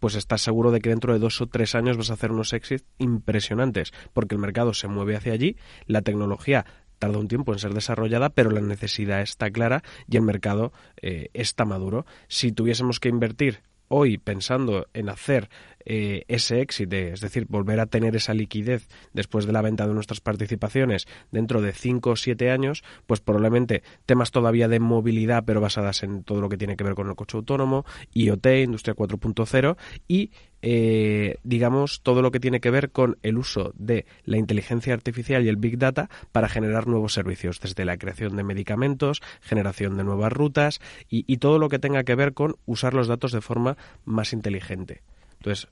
pues 0.06 0.14
estás 0.14 0.44
seguro 0.44 0.70
de 0.70 0.82
que 0.82 0.90
dentro 0.90 1.14
de 1.14 1.18
dos 1.18 1.42
o 1.42 1.48
tres 1.48 1.74
años 1.74 1.98
vas 1.98 2.12
a 2.12 2.14
hacer 2.14 2.32
unos 2.32 2.54
exits 2.54 2.86
impresionantes, 3.00 3.92
porque 4.14 4.36
el 4.36 4.40
mercado 4.40 4.72
se 4.76 4.88
mueve 4.88 5.16
hacia 5.16 5.34
allí, 5.34 5.58
la 5.88 6.04
tecnología 6.04 6.64
tarda 7.00 7.18
un 7.18 7.28
tiempo 7.28 7.54
en 7.54 7.58
ser 7.58 7.74
desarrollada, 7.74 8.30
pero 8.30 8.52
la 8.52 8.62
necesidad 8.62 9.22
está 9.22 9.50
clara 9.50 9.82
y 10.08 10.18
el 10.18 10.22
mercado 10.22 10.74
eh, 11.02 11.30
está 11.34 11.66
maduro. 11.66 12.06
Si 12.28 12.52
tuviésemos 12.52 13.00
que 13.00 13.10
invertir 13.10 13.64
hoy 13.88 14.20
pensando 14.20 14.86
en 14.94 15.10
hacer 15.10 15.50
eh, 15.86 16.26
ese 16.28 16.62
éxito, 16.62 16.96
es 16.96 17.22
decir, 17.22 17.46
volver 17.48 17.80
a 17.80 17.86
tener 17.86 18.16
esa 18.16 18.34
liquidez 18.34 18.88
después 19.14 19.46
de 19.46 19.54
la 19.54 19.62
venta 19.62 19.88
de 19.88 19.94
nuestras 19.94 20.20
participaciones 20.20 21.08
dentro 21.32 21.62
de 21.62 21.72
5 21.72 22.10
o 22.10 22.16
7 22.16 22.52
años, 22.52 22.84
pues 23.08 23.22
probablemente 23.22 23.84
temas 24.06 24.32
todavía 24.32 24.68
de 24.68 24.80
movilidad, 24.80 25.44
pero 25.46 25.62
basadas 25.62 26.04
en 26.04 26.24
todo 26.24 26.42
lo 26.42 26.50
que 26.50 26.58
tiene 26.58 26.76
que 26.76 26.84
ver 26.84 26.96
con 26.96 27.08
el 27.08 27.16
coche 27.16 27.38
autónomo, 27.38 27.86
IoT, 28.14 28.46
Industria 28.64 28.96
4.0 28.96 29.78
y 30.08 30.32
eh, 30.68 31.38
digamos, 31.44 32.02
todo 32.02 32.24
lo 32.24 32.32
que 32.32 32.40
tiene 32.40 32.60
que 32.60 32.72
ver 32.72 32.90
con 32.92 33.20
el 33.22 33.38
uso 33.38 33.72
de 33.78 34.08
la 34.24 34.38
inteligencia 34.38 34.96
artificial 34.96 35.46
y 35.46 35.50
el 35.50 35.58
Big 35.58 35.78
Data 35.78 36.10
para 36.32 36.50
generar 36.50 36.88
nuevos 36.88 37.14
servicios, 37.14 37.60
desde 37.60 37.86
la 37.86 37.98
creación 37.98 38.36
de 38.36 38.44
medicamentos, 38.44 39.22
generación 39.42 39.96
de 39.96 40.04
nuevas 40.04 40.34
rutas 40.34 40.82
y, 41.08 41.24
y 41.32 41.38
todo 41.38 41.60
lo 41.60 41.70
que 41.70 41.78
tenga 41.78 42.04
que 42.04 42.16
ver 42.16 42.34
con 42.34 42.56
usar 42.66 42.96
los 42.96 43.08
datos 43.08 43.32
de 43.32 43.42
forma 43.42 43.78
más 44.06 44.34
inteligente. 44.34 45.04
Entonces, 45.38 45.68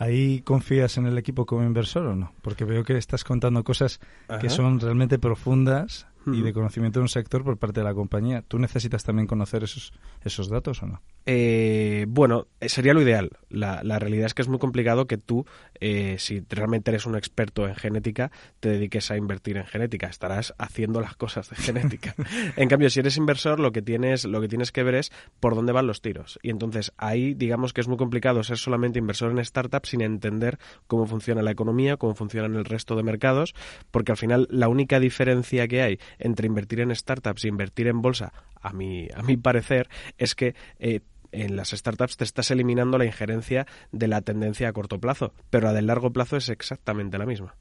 ¿Ahí 0.00 0.40
confías 0.40 0.96
en 0.96 1.04
el 1.04 1.18
equipo 1.18 1.44
como 1.44 1.62
inversor 1.62 2.06
o 2.06 2.16
no? 2.16 2.32
Porque 2.40 2.64
veo 2.64 2.84
que 2.84 2.96
estás 2.96 3.22
contando 3.22 3.62
cosas 3.62 4.00
que 4.40 4.48
son 4.48 4.80
realmente 4.80 5.18
profundas 5.18 6.06
y 6.24 6.40
de 6.40 6.54
conocimiento 6.54 7.00
de 7.00 7.02
un 7.02 7.10
sector 7.10 7.44
por 7.44 7.58
parte 7.58 7.80
de 7.80 7.84
la 7.84 7.92
compañía. 7.92 8.40
¿Tú 8.40 8.58
necesitas 8.58 9.04
también 9.04 9.26
conocer 9.26 9.62
esos, 9.62 9.92
esos 10.22 10.48
datos 10.48 10.82
o 10.82 10.86
no? 10.86 11.02
Eh, 11.26 12.06
bueno, 12.08 12.46
eh, 12.60 12.68
sería 12.68 12.94
lo 12.94 13.02
ideal. 13.02 13.30
La, 13.50 13.82
la, 13.82 13.98
realidad 13.98 14.26
es 14.26 14.34
que 14.34 14.42
es 14.42 14.48
muy 14.48 14.58
complicado 14.58 15.06
que 15.06 15.18
tú, 15.18 15.44
eh, 15.80 16.16
si 16.18 16.44
realmente 16.48 16.90
eres 16.90 17.04
un 17.04 17.16
experto 17.16 17.68
en 17.68 17.74
genética, 17.74 18.30
te 18.60 18.70
dediques 18.70 19.10
a 19.10 19.16
invertir 19.16 19.56
en 19.56 19.66
genética. 19.66 20.06
Estarás 20.06 20.54
haciendo 20.58 21.00
las 21.00 21.16
cosas 21.16 21.50
de 21.50 21.56
genética. 21.56 22.14
en 22.56 22.68
cambio, 22.68 22.88
si 22.90 23.00
eres 23.00 23.16
inversor, 23.16 23.60
lo 23.60 23.72
que 23.72 23.82
tienes, 23.82 24.24
lo 24.24 24.40
que 24.40 24.48
tienes 24.48 24.72
que 24.72 24.82
ver 24.82 24.94
es 24.94 25.12
por 25.40 25.54
dónde 25.54 25.72
van 25.72 25.86
los 25.86 26.00
tiros. 26.00 26.38
Y 26.42 26.50
entonces 26.50 26.92
ahí, 26.96 27.34
digamos 27.34 27.72
que 27.72 27.80
es 27.80 27.88
muy 27.88 27.96
complicado 27.96 28.42
ser 28.42 28.58
solamente 28.58 28.98
inversor 28.98 29.30
en 29.30 29.44
startups 29.44 29.90
sin 29.90 30.00
entender 30.00 30.58
cómo 30.86 31.06
funciona 31.06 31.42
la 31.42 31.50
economía, 31.50 31.96
cómo 31.96 32.14
funcionan 32.14 32.54
el 32.54 32.64
resto 32.64 32.96
de 32.96 33.02
mercados, 33.02 33.54
porque 33.90 34.12
al 34.12 34.18
final 34.18 34.48
la 34.50 34.68
única 34.68 35.00
diferencia 35.00 35.68
que 35.68 35.82
hay 35.82 35.98
entre 36.18 36.46
invertir 36.46 36.80
en 36.80 36.94
startups 36.94 37.44
y 37.44 37.48
invertir 37.48 37.88
en 37.88 38.00
bolsa, 38.00 38.32
a 38.60 38.72
mi, 38.72 39.08
a 39.14 39.22
mi 39.22 39.36
parecer, 39.36 39.88
es 40.18 40.34
que 40.34 40.54
eh, 40.78 41.00
en 41.32 41.56
las 41.56 41.70
startups 41.70 42.16
te 42.16 42.24
estás 42.24 42.50
eliminando 42.50 42.98
la 42.98 43.04
injerencia 43.04 43.66
de 43.92 44.08
la 44.08 44.20
tendencia 44.22 44.68
a 44.68 44.72
corto 44.72 44.98
plazo, 44.98 45.32
pero 45.50 45.66
la 45.66 45.72
del 45.72 45.86
largo 45.86 46.12
plazo 46.12 46.36
es 46.36 46.48
exactamente 46.48 47.18
la 47.18 47.26
misma. 47.26 47.56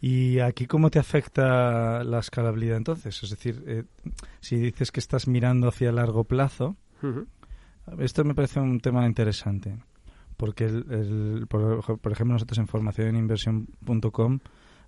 ¿Y 0.00 0.38
aquí 0.38 0.66
cómo 0.66 0.90
te 0.90 0.98
afecta 0.98 2.04
la 2.04 2.20
escalabilidad 2.20 2.76
entonces? 2.76 3.20
Es 3.22 3.30
decir, 3.30 3.64
eh, 3.66 3.84
si 4.40 4.56
dices 4.56 4.92
que 4.92 5.00
estás 5.00 5.26
mirando 5.26 5.68
hacia 5.68 5.90
largo 5.90 6.24
plazo, 6.24 6.76
esto 7.98 8.24
me 8.24 8.34
parece 8.34 8.60
un 8.60 8.80
tema 8.80 9.06
interesante, 9.06 9.76
porque 10.36 10.66
el, 10.66 11.46
por, 11.48 11.98
por, 11.98 12.12
ejemplo 12.12 12.34
nosotros 12.34 12.58
en 12.58 12.68
formación 12.68 13.08
en 13.08 13.16
inversión.com 13.16 14.38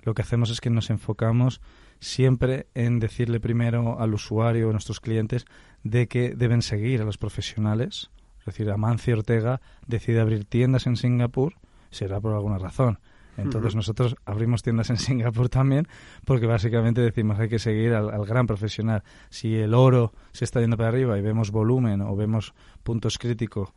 lo 0.03 0.15
que 0.15 0.23
hacemos 0.23 0.50
es 0.50 0.61
que 0.61 0.71
nos 0.71 0.91
enfocamos 0.91 1.61
siempre 2.00 2.66
en 2.75 2.99
decirle 2.99 3.40
primero 3.40 4.00
al 4.00 4.14
usuario 4.14 4.69
a 4.69 4.73
nuestros 4.73 5.00
clientes 5.00 5.45
de 5.85 6.09
que 6.09 6.35
deben 6.35 6.62
seguir 6.62 7.00
a 7.02 7.04
los 7.04 7.19
profesionales. 7.19 8.11
Es 8.40 8.47
decir, 8.47 8.71
Amancio 8.71 9.16
Ortega 9.16 9.61
decide 9.87 10.21
abrir 10.21 10.45
tiendas 10.45 10.87
en 10.87 10.97
Singapur, 10.97 11.54
será 11.90 12.21
por 12.21 12.33
alguna 12.33 12.59
razón. 12.59 12.99
Entonces 13.37 13.75
nosotros 13.75 14.16
abrimos 14.25 14.62
tiendas 14.62 14.90
en 14.90 14.97
Singapur 14.99 15.49
también 15.49 15.88
porque 16.25 16.47
básicamente 16.47 17.00
decimos 17.00 17.38
hay 17.38 17.49
que 17.49 17.59
seguir 17.59 17.95
al, 17.95 18.11
al, 18.11 18.26
gran 18.26 18.47
profesional. 18.47 19.02
Si 19.28 19.57
el 19.57 19.75
oro 19.75 20.12
se 20.33 20.45
está 20.45 20.61
yendo 20.61 20.76
para 20.76 20.88
arriba 20.88 21.19
y 21.19 21.23
vemos 21.23 21.50
volumen 21.50 22.00
o 22.00 22.16
vemos 22.16 22.54
puntos 22.83 23.19
críticos 23.19 23.71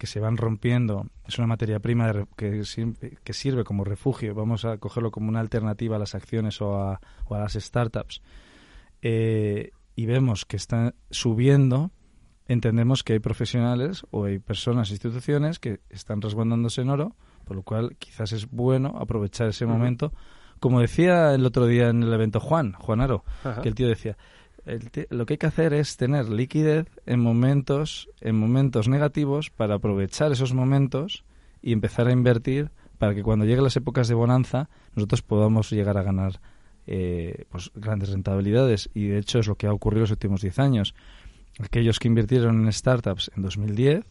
que 0.00 0.06
se 0.06 0.18
van 0.18 0.38
rompiendo, 0.38 1.08
es 1.28 1.36
una 1.36 1.46
materia 1.46 1.78
prima 1.78 2.10
que, 2.34 2.62
que, 3.22 3.32
sirve 3.34 3.64
como 3.64 3.84
refugio, 3.84 4.34
vamos 4.34 4.64
a 4.64 4.78
cogerlo 4.78 5.10
como 5.10 5.28
una 5.28 5.40
alternativa 5.40 5.96
a 5.96 5.98
las 5.98 6.14
acciones 6.14 6.62
o 6.62 6.80
a, 6.80 7.02
o 7.26 7.34
a 7.34 7.38
las 7.38 7.52
startups, 7.52 8.22
eh, 9.02 9.72
y 9.94 10.06
vemos 10.06 10.46
que 10.46 10.56
está 10.56 10.94
subiendo, 11.10 11.90
entendemos 12.48 13.04
que 13.04 13.12
hay 13.12 13.18
profesionales 13.18 14.06
o 14.10 14.24
hay 14.24 14.38
personas, 14.38 14.90
instituciones 14.90 15.58
que 15.58 15.80
están 15.90 16.22
resguardándose 16.22 16.80
en 16.80 16.88
oro, 16.88 17.14
por 17.44 17.54
lo 17.54 17.62
cual 17.62 17.96
quizás 17.98 18.32
es 18.32 18.48
bueno 18.50 18.94
aprovechar 18.98 19.48
ese 19.48 19.66
momento. 19.66 20.14
Como 20.60 20.80
decía 20.80 21.34
el 21.34 21.44
otro 21.44 21.66
día 21.66 21.90
en 21.90 22.02
el 22.02 22.12
evento 22.12 22.40
Juan, 22.40 22.72
Juan 22.72 23.02
Aro, 23.02 23.22
que 23.62 23.68
el 23.68 23.74
tío 23.74 23.86
decía, 23.86 24.16
lo 25.10 25.26
que 25.26 25.34
hay 25.34 25.38
que 25.38 25.46
hacer 25.46 25.72
es 25.72 25.96
tener 25.96 26.28
liquidez 26.28 26.86
en 27.06 27.20
momentos, 27.20 28.08
en 28.20 28.36
momentos 28.36 28.88
negativos 28.88 29.50
para 29.50 29.76
aprovechar 29.76 30.32
esos 30.32 30.54
momentos 30.54 31.24
y 31.62 31.72
empezar 31.72 32.08
a 32.08 32.12
invertir 32.12 32.70
para 32.98 33.14
que 33.14 33.22
cuando 33.22 33.44
lleguen 33.44 33.64
las 33.64 33.76
épocas 33.76 34.08
de 34.08 34.14
bonanza 34.14 34.68
nosotros 34.94 35.22
podamos 35.22 35.70
llegar 35.70 35.96
a 35.96 36.02
ganar 36.02 36.40
eh, 36.86 37.44
pues 37.50 37.70
grandes 37.74 38.10
rentabilidades 38.10 38.90
y 38.94 39.08
de 39.08 39.18
hecho 39.18 39.38
es 39.38 39.46
lo 39.46 39.54
que 39.54 39.66
ha 39.66 39.72
ocurrido 39.72 40.02
los 40.02 40.10
últimos 40.10 40.40
10 40.42 40.58
años. 40.58 40.94
Aquellos 41.58 41.98
que 41.98 42.08
invirtieron 42.08 42.64
en 42.64 42.72
startups 42.72 43.30
en 43.36 43.42
2010, 43.42 44.04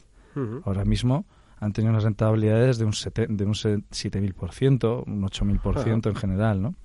ahora 0.63 0.85
mismo 0.85 1.25
han 1.59 1.73
tenido 1.73 1.91
unas 1.91 2.03
rentabilidades 2.03 2.77
de 2.77 2.85
un, 2.85 2.91
de 2.91 3.45
un 3.45 3.53
7.000%, 3.53 5.03
un 5.05 5.21
8.000% 5.23 6.07
en 6.07 6.15
general, 6.15 6.61
¿no? 6.61 6.75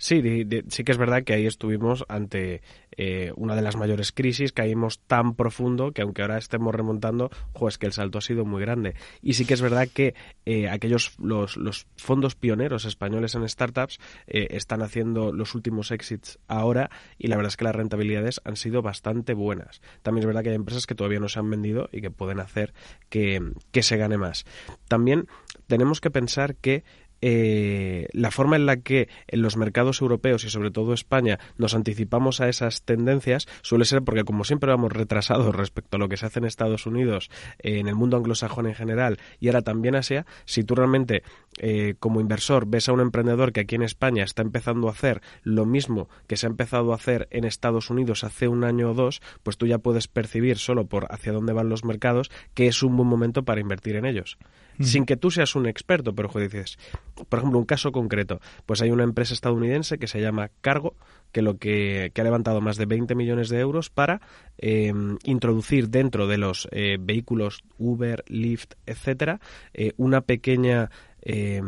Sí, 0.00 0.22
sí 0.68 0.82
que 0.82 0.92
es 0.92 0.98
verdad 0.98 1.24
que 1.24 1.34
ahí 1.34 1.44
estuvimos 1.44 2.06
ante 2.08 2.62
eh, 2.96 3.32
una 3.36 3.54
de 3.54 3.60
las 3.60 3.76
mayores 3.76 4.12
crisis, 4.12 4.50
caímos 4.50 4.98
tan 5.00 5.34
profundo 5.34 5.92
que 5.92 6.00
aunque 6.00 6.22
ahora 6.22 6.38
estemos 6.38 6.74
remontando, 6.74 7.30
es 7.68 7.76
que 7.76 7.84
el 7.84 7.92
salto 7.92 8.16
ha 8.16 8.22
sido 8.22 8.46
muy 8.46 8.62
grande. 8.62 8.94
Y 9.20 9.34
sí 9.34 9.44
que 9.44 9.52
es 9.52 9.60
verdad 9.60 9.88
que 9.92 10.14
eh, 10.46 10.70
aquellos 10.70 11.18
los, 11.18 11.58
los, 11.58 11.86
fondos 11.96 12.34
pioneros 12.34 12.86
españoles 12.86 13.34
en 13.34 13.46
startups 13.46 14.00
eh, 14.26 14.48
están 14.52 14.80
haciendo 14.80 15.34
los 15.34 15.54
últimos 15.54 15.90
exits 15.90 16.38
ahora 16.48 16.90
y 17.18 17.28
la 17.28 17.36
verdad 17.36 17.50
es 17.50 17.58
que 17.58 17.64
las 17.64 17.76
rentabilidades 17.76 18.40
han 18.44 18.56
sido 18.56 18.80
bastante 18.80 19.34
buenas. 19.34 19.82
También 20.00 20.22
es 20.22 20.26
verdad 20.28 20.42
que 20.42 20.48
hay 20.48 20.56
empresas 20.56 20.86
que 20.86 20.94
todavía 20.94 21.20
no 21.20 21.28
se 21.28 21.40
han 21.40 21.50
vendido 21.50 21.90
y 21.92 22.00
que 22.00 22.10
pueden 22.10 22.40
hacer 22.40 22.72
que, 23.10 23.52
que 23.70 23.82
se 23.82 23.98
gane 23.98 24.16
más. 24.16 24.46
También 24.88 25.28
tenemos 25.66 26.00
que 26.00 26.10
pensar 26.10 26.56
que 26.56 26.84
eh, 27.22 28.08
la 28.12 28.30
forma 28.30 28.56
en 28.56 28.66
la 28.66 28.78
que 28.78 29.08
en 29.28 29.42
los 29.42 29.56
mercados 29.56 30.00
europeos 30.00 30.44
y 30.44 30.50
sobre 30.50 30.70
todo 30.70 30.94
España 30.94 31.38
nos 31.56 31.74
anticipamos 31.74 32.40
a 32.40 32.48
esas 32.48 32.82
tendencias 32.82 33.46
suele 33.62 33.84
ser 33.84 34.02
porque 34.02 34.24
como 34.24 34.44
siempre 34.44 34.70
vamos 34.70 34.92
retrasados 34.92 35.54
respecto 35.54 35.96
a 35.96 36.00
lo 36.00 36.08
que 36.08 36.16
se 36.16 36.26
hace 36.26 36.38
en 36.38 36.46
Estados 36.46 36.86
Unidos, 36.86 37.30
eh, 37.58 37.78
en 37.78 37.88
el 37.88 37.94
mundo 37.94 38.16
anglosajón 38.16 38.66
en 38.66 38.74
general 38.74 39.18
y 39.38 39.48
ahora 39.48 39.62
también 39.62 39.96
Asia, 39.96 40.26
si 40.44 40.64
tú 40.64 40.74
realmente 40.74 41.22
eh, 41.58 41.94
como 41.98 42.20
inversor 42.20 42.66
ves 42.66 42.88
a 42.88 42.92
un 42.92 43.00
emprendedor 43.00 43.52
que 43.52 43.60
aquí 43.60 43.74
en 43.74 43.82
España 43.82 44.24
está 44.24 44.42
empezando 44.42 44.88
a 44.88 44.92
hacer 44.92 45.20
lo 45.42 45.66
mismo 45.66 46.08
que 46.26 46.36
se 46.36 46.46
ha 46.46 46.50
empezado 46.50 46.92
a 46.92 46.96
hacer 46.96 47.28
en 47.30 47.44
Estados 47.44 47.90
Unidos 47.90 48.24
hace 48.24 48.48
un 48.48 48.64
año 48.64 48.90
o 48.90 48.94
dos, 48.94 49.20
pues 49.42 49.58
tú 49.58 49.66
ya 49.66 49.78
puedes 49.78 50.08
percibir 50.08 50.58
solo 50.58 50.86
por 50.86 51.06
hacia 51.12 51.32
dónde 51.32 51.52
van 51.52 51.68
los 51.68 51.84
mercados 51.84 52.30
que 52.54 52.66
es 52.66 52.82
un 52.82 52.96
buen 52.96 53.08
momento 53.08 53.44
para 53.44 53.60
invertir 53.60 53.96
en 53.96 54.06
ellos. 54.06 54.38
Sin 54.80 55.04
que 55.04 55.18
tú 55.18 55.30
seas 55.30 55.54
un 55.56 55.66
experto, 55.66 56.14
pero 56.14 56.30
dices, 56.40 56.78
por 57.28 57.38
ejemplo, 57.38 57.58
un 57.58 57.64
caso 57.64 57.92
concreto, 57.92 58.40
pues 58.66 58.82
hay 58.82 58.90
una 58.90 59.04
empresa 59.04 59.34
estadounidense 59.34 59.98
que 59.98 60.06
se 60.06 60.20
llama 60.20 60.50
Cargo, 60.60 60.94
que 61.32 61.42
lo 61.42 61.58
que, 61.58 62.12
ha 62.16 62.22
levantado 62.22 62.60
más 62.60 62.76
de 62.76 62.86
20 62.86 63.14
millones 63.14 63.48
de 63.48 63.60
euros 63.60 63.90
para 63.90 64.20
eh, 64.58 64.92
introducir 65.24 65.88
dentro 65.88 66.26
de 66.26 66.38
los 66.38 66.68
eh, 66.72 66.98
vehículos 67.00 67.62
Uber, 67.78 68.24
Lyft, 68.28 68.74
etcétera, 68.86 69.40
eh, 69.72 69.92
una 69.96 70.20
pequeña 70.20 70.90
eh, 71.22 71.60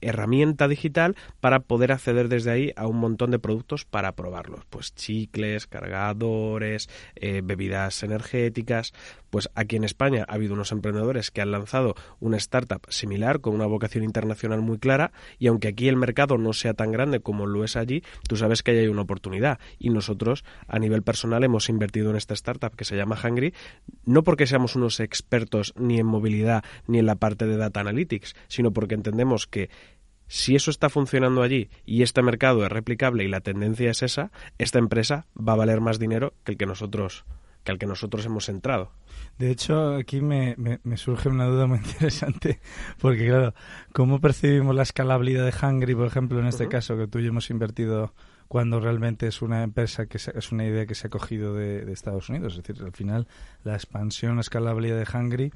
herramienta 0.00 0.66
digital 0.66 1.14
para 1.40 1.60
poder 1.60 1.92
acceder 1.92 2.28
desde 2.28 2.50
ahí 2.50 2.72
a 2.76 2.86
un 2.86 2.96
montón 2.96 3.30
de 3.30 3.38
productos 3.38 3.84
para 3.84 4.12
probarlos. 4.12 4.64
Pues 4.70 4.94
chicles, 4.94 5.66
cargadores, 5.66 6.88
bebidas 7.42 8.02
energéticas. 8.02 8.94
Pues 9.30 9.48
aquí 9.54 9.76
en 9.76 9.84
España 9.84 10.24
ha 10.28 10.34
habido 10.34 10.54
unos 10.54 10.72
emprendedores 10.72 11.30
que 11.30 11.40
han 11.40 11.52
lanzado 11.52 11.94
una 12.18 12.36
startup 12.36 12.82
similar 12.88 13.40
con 13.40 13.54
una 13.54 13.66
vocación 13.66 14.04
internacional 14.04 14.60
muy 14.60 14.78
clara 14.78 15.12
y 15.38 15.46
aunque 15.46 15.68
aquí 15.68 15.88
el 15.88 15.96
mercado 15.96 16.36
no 16.38 16.52
sea 16.52 16.74
tan 16.74 16.92
grande 16.92 17.20
como 17.20 17.46
lo 17.46 17.64
es 17.64 17.76
allí, 17.76 18.02
tú 18.28 18.36
sabes 18.36 18.62
que 18.62 18.72
ahí 18.72 18.78
hay 18.78 18.88
una 18.88 19.02
oportunidad. 19.02 19.58
Y 19.78 19.90
nosotros 19.90 20.44
a 20.66 20.78
nivel 20.78 21.02
personal 21.02 21.44
hemos 21.44 21.68
invertido 21.68 22.10
en 22.10 22.16
esta 22.16 22.34
startup 22.34 22.74
que 22.74 22.84
se 22.84 22.96
llama 22.96 23.18
Hungry 23.22 23.54
no 24.04 24.24
porque 24.24 24.46
seamos 24.46 24.76
unos 24.76 25.00
expertos 25.00 25.72
ni 25.76 25.98
en 25.98 26.06
movilidad 26.06 26.64
ni 26.86 26.98
en 26.98 27.06
la 27.06 27.16
parte 27.16 27.46
de 27.46 27.56
data 27.56 27.80
analytics, 27.80 28.34
sino 28.48 28.72
porque 28.72 28.94
entendemos 28.94 29.46
que 29.46 29.70
si 30.26 30.54
eso 30.54 30.70
está 30.70 30.88
funcionando 30.88 31.42
allí 31.42 31.70
y 31.84 32.02
este 32.02 32.22
mercado 32.22 32.64
es 32.64 32.70
replicable 32.70 33.24
y 33.24 33.28
la 33.28 33.40
tendencia 33.40 33.90
es 33.90 34.02
esa, 34.02 34.30
esta 34.58 34.78
empresa 34.78 35.26
va 35.36 35.54
a 35.54 35.56
valer 35.56 35.80
más 35.80 35.98
dinero 35.98 36.34
que 36.44 36.52
el 36.52 36.58
que 36.58 36.66
nosotros 36.66 37.24
que 37.64 37.72
al 37.72 37.78
que 37.78 37.86
nosotros 37.86 38.24
hemos 38.26 38.48
entrado. 38.48 38.92
De 39.38 39.50
hecho, 39.50 39.94
aquí 39.94 40.20
me, 40.20 40.54
me, 40.56 40.96
surge 40.96 41.28
una 41.28 41.46
duda 41.46 41.66
muy 41.66 41.78
interesante, 41.84 42.60
porque 43.00 43.26
claro, 43.26 43.54
¿cómo 43.92 44.20
percibimos 44.20 44.74
la 44.74 44.82
escalabilidad 44.82 45.44
de 45.44 45.66
Hungry, 45.66 45.94
por 45.94 46.06
ejemplo, 46.06 46.38
en 46.40 46.46
este 46.46 46.68
caso, 46.68 46.96
que 46.96 47.06
tú 47.06 47.18
y 47.18 47.24
yo 47.24 47.28
hemos 47.28 47.50
invertido 47.50 48.14
cuando 48.48 48.80
realmente 48.80 49.26
es 49.26 49.42
una 49.42 49.62
empresa 49.62 50.06
que 50.06 50.16
es 50.18 50.52
una 50.52 50.64
idea 50.64 50.84
que 50.84 50.94
se 50.94 51.06
ha 51.06 51.10
cogido 51.10 51.54
de, 51.54 51.84
de 51.84 51.92
Estados 51.92 52.28
Unidos? 52.28 52.56
Es 52.56 52.62
decir, 52.62 52.82
al 52.84 52.92
final, 52.92 53.28
la 53.64 53.74
expansión, 53.74 54.34
la 54.34 54.40
escalabilidad 54.40 54.98
de 54.98 55.18
Hungry 55.18 55.52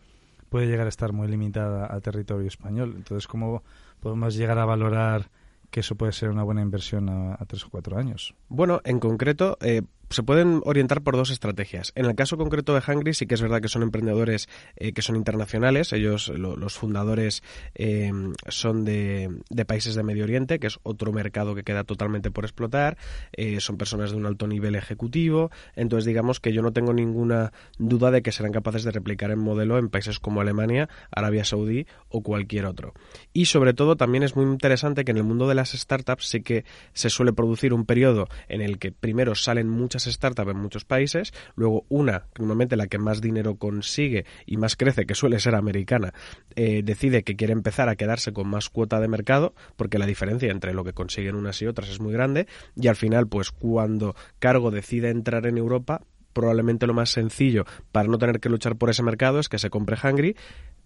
puede 0.55 0.69
llegar 0.69 0.87
a 0.87 0.89
estar 0.89 1.13
muy 1.13 1.27
limitada 1.27 1.85
al 1.87 2.01
territorio 2.01 2.47
español. 2.47 2.95
Entonces, 2.97 3.27
¿cómo 3.27 3.65
podemos 3.99 4.37
llegar 4.37 4.59
a 4.59 4.65
valorar 4.65 5.29
que 5.73 5.81
eso 5.81 5.97
puede 5.97 6.13
ser 6.13 6.31
una 6.31 6.45
buena 6.45 6.63
inversión 6.63 7.09
a, 7.09 7.45
tres 7.47 7.65
o 7.65 7.71
cuatro 7.71 7.99
años? 7.99 8.37
Bueno, 8.49 8.81
en 8.85 9.01
concreto, 9.01 9.59
eh, 9.61 9.83
se 10.15 10.23
pueden 10.23 10.61
orientar 10.65 11.03
por 11.03 11.17
dos 11.17 11.31
estrategias. 11.31 11.93
En 11.95 12.07
el 12.07 12.15
caso 12.15 12.37
concreto 12.37 12.75
de 12.75 12.83
Hungry 12.87 13.15
sí 13.15 13.27
que 13.27 13.35
es 13.35 13.43
verdad 13.43 13.61
que 13.61 13.69
son 13.69 13.83
emprendedores 13.83 14.49
eh, 14.77 14.93
que 14.93 15.03
son 15.03 15.17
internacionales. 15.17 15.93
Ellos, 15.93 16.29
los 16.29 16.75
fundadores, 16.75 17.43
eh, 17.75 18.13
son 18.49 18.85
de, 18.85 19.31
países 19.67 19.95
de 19.95 20.03
Medio 20.03 20.25
Oriente, 20.25 20.59
que 20.59 20.69
es 20.69 20.79
otro 20.83 21.13
mercado 21.13 21.55
que 21.55 21.65
queda 21.65 21.85
totalmente 21.85 22.31
por 22.31 22.45
explotar. 22.45 22.97
Eh, 23.33 23.61
son 23.61 23.77
personas 23.77 24.13
de 24.13 24.17
un 24.17 24.27
alto 24.27 24.47
nivel 24.47 24.77
ejecutivo. 24.77 25.51
Entonces, 25.75 26.05
digamos 26.05 26.41
que 26.41 26.53
yo 26.53 26.63
no 26.63 26.73
tengo 26.73 26.93
ninguna 26.93 27.53
duda 27.79 28.11
de 28.11 28.23
que 28.23 28.33
serán 28.33 28.53
capaces 28.53 28.85
de 28.85 28.93
replicar 28.93 29.31
el 29.31 29.37
modelo 29.37 29.79
en 29.79 29.89
países 29.89 30.21
como 30.21 30.41
Alemania, 30.41 30.89
Arabia 31.11 31.45
Saudí 31.45 31.87
o 32.09 32.23
cualquier 32.23 32.67
otro. 32.67 32.95
Y 33.33 33.47
sobre 33.47 33.75
todo, 33.75 33.97
también 33.97 34.23
es 34.23 34.37
muy 34.37 34.45
interesante 34.45 35.05
que 35.05 35.11
en 35.11 35.17
el 35.17 35.25
mundo 35.25 35.49
de 35.49 35.57
las 35.57 35.73
startups 35.73 36.29
sí 36.29 36.41
que 36.41 36.65
se 36.93 37.11
suele 37.11 37.33
producir 37.33 37.75
un 37.75 37.85
periodo 37.85 38.29
en 38.49 38.61
el 38.61 38.79
que 38.79 38.93
primero 38.93 39.35
salen 39.35 39.69
muchas 39.69 40.04
startups 40.05 40.51
en 40.51 40.59
muchos 40.59 40.85
países, 40.85 41.33
luego 41.57 41.85
una, 41.89 42.27
normalmente 42.39 42.77
la 42.77 42.87
que 42.87 42.99
más 42.99 43.21
dinero 43.21 43.57
consigue 43.57 44.25
y 44.47 44.57
más 44.57 44.77
crece, 44.77 45.07
que 45.07 45.15
suele 45.15 45.41
ser 45.41 45.55
americana, 45.55 46.15
eh, 46.57 46.83
decide 46.85 47.23
que 47.23 47.37
quiere 47.37 47.53
empezar 47.53 47.89
a 47.89 47.97
quedarse 47.97 48.33
con 48.33 48.49
más 48.49 48.69
cuota 48.69 49.01
de 49.01 49.09
mercado, 49.09 49.55
porque 49.77 49.99
la 49.99 50.07
diferencia 50.07 50.51
entre 50.51 50.75
lo 50.75 50.85
que 50.85 50.93
consiguen 50.93 51.37
unas 51.37 51.61
y 51.63 51.67
otras 51.67 51.89
es 51.89 52.01
muy 52.01 52.13
grande, 52.13 52.47
y 52.77 52.89
al 52.89 52.97
final, 52.97 53.29
pues 53.29 53.51
cuando 53.51 54.15
Cargo 54.39 54.71
decide 54.71 55.11
entrar 55.11 55.47
en 55.47 55.59
Europa, 55.59 56.03
probablemente 56.33 56.87
lo 56.87 56.95
más 56.95 57.11
sencillo 57.11 57.65
para 57.93 58.09
no 58.09 58.19
tener 58.19 58.41
que 58.41 58.51
luchar 58.51 58.77
por 58.77 58.91
ese 58.91 59.03
mercado 59.03 59.39
es 59.39 59.49
que 59.49 59.59
se 59.59 59.71
compre 59.71 59.97
Hungry, 60.03 60.37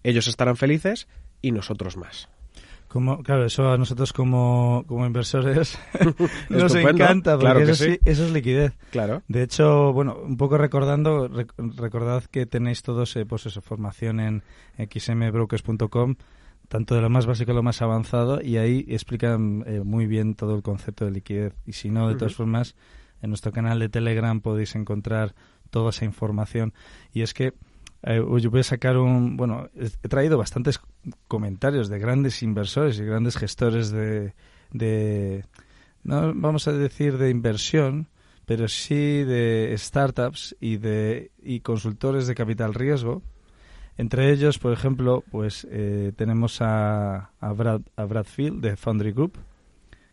ellos 0.03 0.27
estarán 0.27 0.55
felices 0.55 1.07
y 1.41 1.51
nosotros 1.51 1.97
más. 1.97 2.29
Como, 2.89 3.21
claro, 3.21 3.45
eso 3.45 3.71
a 3.71 3.77
nosotros 3.77 4.11
como, 4.13 4.83
como 4.87 5.05
inversores 5.05 5.77
nos 6.49 6.73
encanta, 6.73 7.37
porque 7.37 7.71
eso, 7.71 7.85
es 8.03 8.31
liquidez. 8.31 8.75
Claro. 8.89 9.21
De 9.27 9.43
hecho, 9.43 9.93
bueno, 9.93 10.17
un 10.19 10.37
poco 10.37 10.57
recordando, 10.57 11.29
recordad 11.57 12.23
que 12.23 12.47
tenéis 12.47 12.81
todos 12.81 13.15
eh, 13.15 13.27
pues 13.27 13.45
eso, 13.45 13.61
formación 13.61 14.19
en 14.19 14.43
xmbrokers.com, 14.79 16.15
tanto 16.67 16.95
de 16.95 17.01
lo 17.01 17.11
más 17.11 17.27
básico 17.27 17.51
a 17.51 17.53
lo 17.53 17.61
más 17.61 17.83
avanzado, 17.83 18.41
y 18.41 18.57
ahí 18.57 18.87
explican 18.89 19.63
eh, 19.67 19.81
muy 19.85 20.07
bien 20.07 20.33
todo 20.33 20.55
el 20.55 20.63
concepto 20.63 21.05
de 21.05 21.11
liquidez. 21.11 21.53
Y 21.67 21.73
si 21.73 21.91
no, 21.91 22.09
de 22.09 22.15
todas 22.15 22.33
formas, 22.33 22.75
en 23.21 23.29
nuestro 23.29 23.51
canal 23.51 23.77
de 23.77 23.89
Telegram 23.89 24.41
podéis 24.41 24.73
encontrar 24.73 25.35
toda 25.69 25.91
esa 25.91 26.05
información. 26.05 26.73
Y 27.13 27.21
es 27.21 27.35
que 27.35 27.53
eh, 28.03 28.21
yo 28.39 28.51
voy 28.51 28.61
a 28.61 28.63
sacar 28.63 28.97
un. 28.97 29.37
Bueno, 29.37 29.69
he 29.75 30.07
traído 30.07 30.37
bastantes 30.37 30.79
comentarios 31.27 31.89
de 31.89 31.99
grandes 31.99 32.41
inversores 32.43 32.99
y 32.99 33.05
grandes 33.05 33.37
gestores 33.37 33.91
de. 33.91 34.33
no 36.03 36.33
vamos 36.33 36.67
a 36.67 36.71
decir 36.71 37.17
de 37.17 37.29
inversión, 37.29 38.07
pero 38.45 38.67
sí 38.67 39.23
de 39.23 39.73
startups 39.77 40.55
y 40.59 40.77
de 40.77 41.31
y 41.41 41.59
consultores 41.59 42.27
de 42.27 42.35
capital 42.35 42.73
riesgo. 42.73 43.21
Entre 43.97 44.31
ellos, 44.31 44.59
por 44.59 44.71
ejemplo, 44.71 45.25
pues 45.29 45.67
eh, 45.69 46.13
tenemos 46.15 46.61
a, 46.61 47.31
a, 47.41 47.51
Brad, 47.51 47.81
a 47.97 48.05
Brad 48.05 48.23
Field 48.23 48.61
de 48.61 48.77
Foundry 48.77 49.11
Group, 49.11 49.37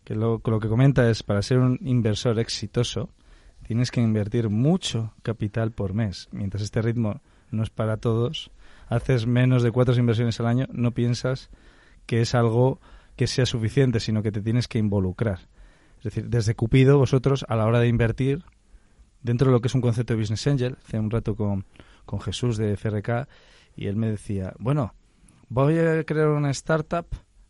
que 0.03 0.13
lo 0.13 0.41
que 0.41 0.67
comenta 0.67 1.09
es 1.09 1.23
para 1.23 1.41
ser 1.41 1.59
un 1.59 1.79
inversor 1.81 2.37
exitoso 2.37 3.09
tienes 3.67 3.91
que 3.91 4.01
invertir 4.01 4.49
mucho 4.49 5.13
capital 5.23 5.71
por 5.71 5.93
mes, 5.93 6.29
mientras 6.31 6.63
este 6.63 6.81
ritmo 6.81 7.21
no 7.51 7.63
es 7.63 7.69
para 7.69 7.97
todos, 7.97 8.51
haces 8.87 9.27
menos 9.27 9.63
de 9.63 9.71
cuatro 9.71 9.95
inversiones 9.95 10.39
al 10.39 10.47
año, 10.47 10.67
no 10.71 10.91
piensas 10.91 11.49
que 12.05 12.21
es 12.21 12.35
algo 12.35 12.79
que 13.15 13.27
sea 13.27 13.45
suficiente, 13.45 13.99
sino 13.99 14.23
que 14.23 14.31
te 14.31 14.41
tienes 14.41 14.67
que 14.67 14.79
involucrar. 14.79 15.39
Es 15.97 16.03
decir, 16.03 16.29
desde 16.29 16.55
Cupido, 16.55 16.97
vosotros, 16.97 17.45
a 17.49 17.55
la 17.55 17.65
hora 17.65 17.79
de 17.79 17.87
invertir, 17.87 18.43
dentro 19.21 19.47
de 19.47 19.53
lo 19.53 19.61
que 19.61 19.67
es 19.67 19.75
un 19.75 19.81
concepto 19.81 20.13
de 20.13 20.19
Business 20.19 20.47
Angel, 20.47 20.77
hace 20.77 20.99
un 20.99 21.09
rato 21.09 21.35
con, 21.35 21.65
con 22.05 22.21
Jesús 22.21 22.57
de 22.57 22.77
FRK, 22.77 23.27
y 23.75 23.87
él 23.87 23.95
me 23.95 24.09
decía, 24.09 24.53
bueno, 24.59 24.93
voy 25.49 25.77
a 25.79 26.03
crear 26.03 26.29
una 26.29 26.51
startup, 26.51 27.07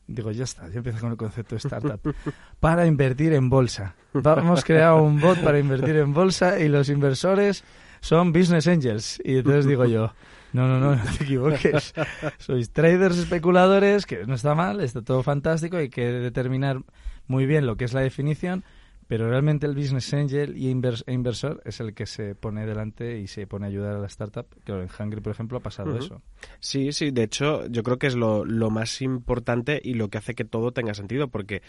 digo, 0.08 0.32
ya 0.32 0.46
está, 0.46 0.70
ya 0.70 0.78
empiezo 0.78 1.00
con 1.00 1.12
el 1.12 1.18
concepto 1.18 1.56
de 1.56 1.60
startup, 1.60 2.02
para 2.60 2.86
invertir 2.86 3.34
en 3.34 3.50
bolsa. 3.50 3.96
Vamos 4.14 4.62
a 4.62 4.64
crear 4.64 4.94
un 4.94 5.20
bot 5.20 5.44
para 5.44 5.60
invertir 5.60 5.98
en 5.98 6.14
bolsa 6.14 6.60
y 6.60 6.70
los 6.70 6.90
inversores 6.90 7.64
son 8.02 8.32
business 8.34 8.68
angels. 8.68 9.22
Y 9.24 9.38
entonces 9.38 9.66
digo 9.66 9.86
yo, 9.86 10.14
no, 10.54 10.68
no, 10.68 10.80
no, 10.80 10.96
no 11.04 11.04
te 11.18 11.24
equivoques. 11.24 11.94
Sois 12.38 12.72
traders 12.72 13.18
especuladores, 13.18 14.06
que 14.06 14.26
no 14.26 14.36
está 14.36 14.56
mal, 14.56 14.82
está 14.82 15.02
todo 15.02 15.24
fantástico, 15.24 15.78
hay 15.78 15.90
que 15.90 16.06
determinar 16.12 16.82
muy 17.28 17.46
bien 17.46 17.66
lo 17.66 17.76
que 17.76 17.86
es 17.86 17.94
la 17.94 18.02
definición, 18.02 18.64
pero 19.08 19.30
realmente 19.30 19.66
el 19.66 19.76
business 19.76 20.14
angel 20.14 20.58
y 20.58 20.72
invers- 20.74 21.04
e 21.08 21.14
inversor 21.14 21.62
es 21.66 21.80
el 21.80 21.94
que 21.94 22.06
se 22.06 22.36
pone 22.36 22.66
delante 22.66 23.20
y 23.20 23.28
se 23.28 23.48
pone 23.48 23.66
a 23.66 23.70
ayudar 23.70 23.96
a 23.96 24.00
la 24.00 24.08
startup. 24.08 24.46
Claro, 24.64 24.82
en 24.84 24.90
Hungry, 25.00 25.22
por 25.22 25.32
ejemplo, 25.32 25.58
ha 25.58 25.62
pasado 25.62 25.98
eso. 25.98 26.22
Sí, 26.60 26.92
sí, 26.92 27.12
de 27.12 27.24
hecho 27.24 27.66
yo 27.68 27.84
creo 27.84 27.98
que 27.98 28.08
es 28.08 28.16
lo, 28.16 28.46
lo 28.46 28.70
más 28.70 29.02
importante 29.02 29.80
y 29.84 29.94
lo 29.94 30.10
que 30.10 30.18
hace 30.18 30.36
que 30.36 30.46
todo 30.46 30.72
tenga 30.72 30.94
sentido, 30.94 31.28
porque 31.30 31.62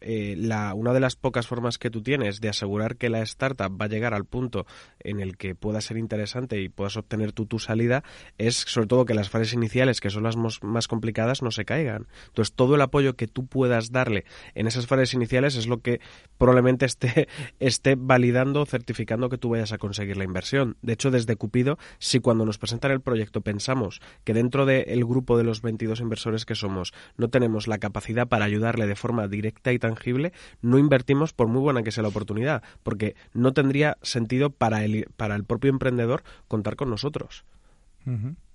eh, 0.00 0.34
la, 0.38 0.74
una 0.74 0.92
de 0.92 1.00
las 1.00 1.16
pocas 1.16 1.46
formas 1.46 1.78
que 1.78 1.90
tú 1.90 2.02
tienes 2.02 2.40
de 2.40 2.48
asegurar 2.48 2.96
que 2.96 3.08
la 3.08 3.22
startup 3.22 3.80
va 3.80 3.86
a 3.86 3.88
llegar 3.88 4.14
al 4.14 4.24
punto 4.24 4.66
en 5.00 5.20
el 5.20 5.36
que 5.36 5.54
pueda 5.54 5.80
ser 5.80 5.96
interesante 5.96 6.60
y 6.60 6.68
puedas 6.68 6.96
obtener 6.96 7.32
tú 7.32 7.46
tu 7.46 7.58
salida 7.58 8.02
es 8.38 8.56
sobre 8.56 8.86
todo 8.86 9.04
que 9.04 9.14
las 9.14 9.30
fases 9.30 9.52
iniciales, 9.52 10.00
que 10.00 10.10
son 10.10 10.22
las 10.24 10.36
más 10.62 10.88
complicadas, 10.88 11.42
no 11.42 11.50
se 11.50 11.64
caigan. 11.64 12.06
Entonces 12.28 12.54
todo 12.54 12.74
el 12.74 12.80
apoyo 12.82 13.14
que 13.16 13.26
tú 13.26 13.46
puedas 13.46 13.92
darle 13.92 14.24
en 14.54 14.66
esas 14.66 14.86
fases 14.86 15.14
iniciales 15.14 15.56
es 15.56 15.66
lo 15.66 15.80
que 15.80 16.00
probablemente 16.38 16.81
esté, 16.86 17.28
esté 17.60 17.96
validando 17.96 18.62
o 18.62 18.66
certificando 18.66 19.28
que 19.28 19.38
tú 19.38 19.50
vayas 19.50 19.72
a 19.72 19.78
conseguir 19.78 20.16
la 20.16 20.24
inversión. 20.24 20.76
De 20.82 20.92
hecho, 20.92 21.10
desde 21.10 21.36
Cupido, 21.36 21.78
si 21.98 22.20
cuando 22.20 22.44
nos 22.44 22.58
presentan 22.58 22.90
el 22.90 23.00
proyecto 23.00 23.40
pensamos 23.40 24.00
que 24.24 24.34
dentro 24.34 24.66
del 24.66 25.04
grupo 25.04 25.36
de 25.38 25.44
los 25.44 25.62
22 25.62 26.00
inversores 26.00 26.44
que 26.44 26.54
somos 26.54 26.92
no 27.16 27.28
tenemos 27.28 27.66
la 27.68 27.78
capacidad 27.78 28.28
para 28.28 28.44
ayudarle 28.44 28.86
de 28.86 28.96
forma 28.96 29.28
directa 29.28 29.72
y 29.72 29.78
tangible, 29.78 30.32
no 30.60 30.78
invertimos 30.78 31.32
por 31.32 31.48
muy 31.48 31.60
buena 31.60 31.82
que 31.82 31.92
sea 31.92 32.02
la 32.02 32.08
oportunidad, 32.08 32.62
porque 32.82 33.14
no 33.32 33.52
tendría 33.52 33.98
sentido 34.02 34.50
para 34.50 34.84
el, 34.84 35.06
para 35.16 35.34
el 35.34 35.44
propio 35.44 35.70
emprendedor 35.70 36.22
contar 36.48 36.76
con 36.76 36.90
nosotros. 36.90 37.44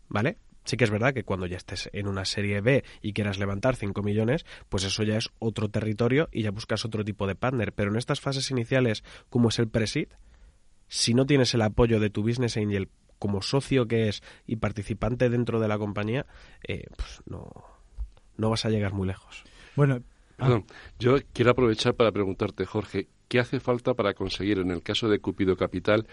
¿Vale? 0.09 0.37
Sí 0.67 0.75
que 0.75 0.83
es 0.83 0.91
verdad 0.91 1.13
que 1.13 1.23
cuando 1.23 1.45
ya 1.45 1.55
estés 1.55 1.89
en 1.93 2.09
una 2.09 2.25
serie 2.25 2.59
B 2.59 2.83
y 3.01 3.13
quieras 3.13 3.39
levantar 3.39 3.77
5 3.77 4.03
millones, 4.03 4.45
pues 4.67 4.83
eso 4.83 5.01
ya 5.03 5.15
es 5.15 5.29
otro 5.39 5.69
territorio 5.69 6.27
y 6.29 6.43
ya 6.43 6.51
buscas 6.51 6.83
otro 6.83 7.05
tipo 7.05 7.25
de 7.25 7.35
partner. 7.35 7.71
Pero 7.71 7.89
en 7.89 7.95
estas 7.95 8.19
fases 8.19 8.51
iniciales, 8.51 9.05
como 9.29 9.47
es 9.47 9.59
el 9.59 9.69
pre-seed, 9.69 10.09
si 10.89 11.13
no 11.13 11.25
tienes 11.25 11.53
el 11.53 11.61
apoyo 11.61 12.01
de 12.01 12.09
tu 12.09 12.21
business 12.21 12.57
angel 12.57 12.89
como 13.17 13.41
socio 13.41 13.87
que 13.87 14.09
es 14.09 14.21
y 14.45 14.57
participante 14.57 15.29
dentro 15.29 15.61
de 15.61 15.69
la 15.69 15.77
compañía, 15.77 16.25
eh, 16.67 16.87
pues 16.97 17.21
no, 17.27 17.49
no 18.35 18.49
vas 18.49 18.65
a 18.65 18.69
llegar 18.69 18.91
muy 18.91 19.07
lejos. 19.07 19.45
Bueno, 19.77 20.01
Perdón, 20.35 20.65
yo 20.99 21.15
quiero 21.33 21.51
aprovechar 21.51 21.95
para 21.95 22.11
preguntarte, 22.11 22.65
Jorge, 22.65 23.07
¿qué 23.27 23.39
hace 23.39 23.59
falta 23.59 23.95
para 23.95 24.13
conseguir, 24.13 24.59
en 24.59 24.69
el 24.69 24.83
caso 24.83 25.09
de 25.09 25.19
Cupido 25.19 25.57
Capital, 25.57 26.07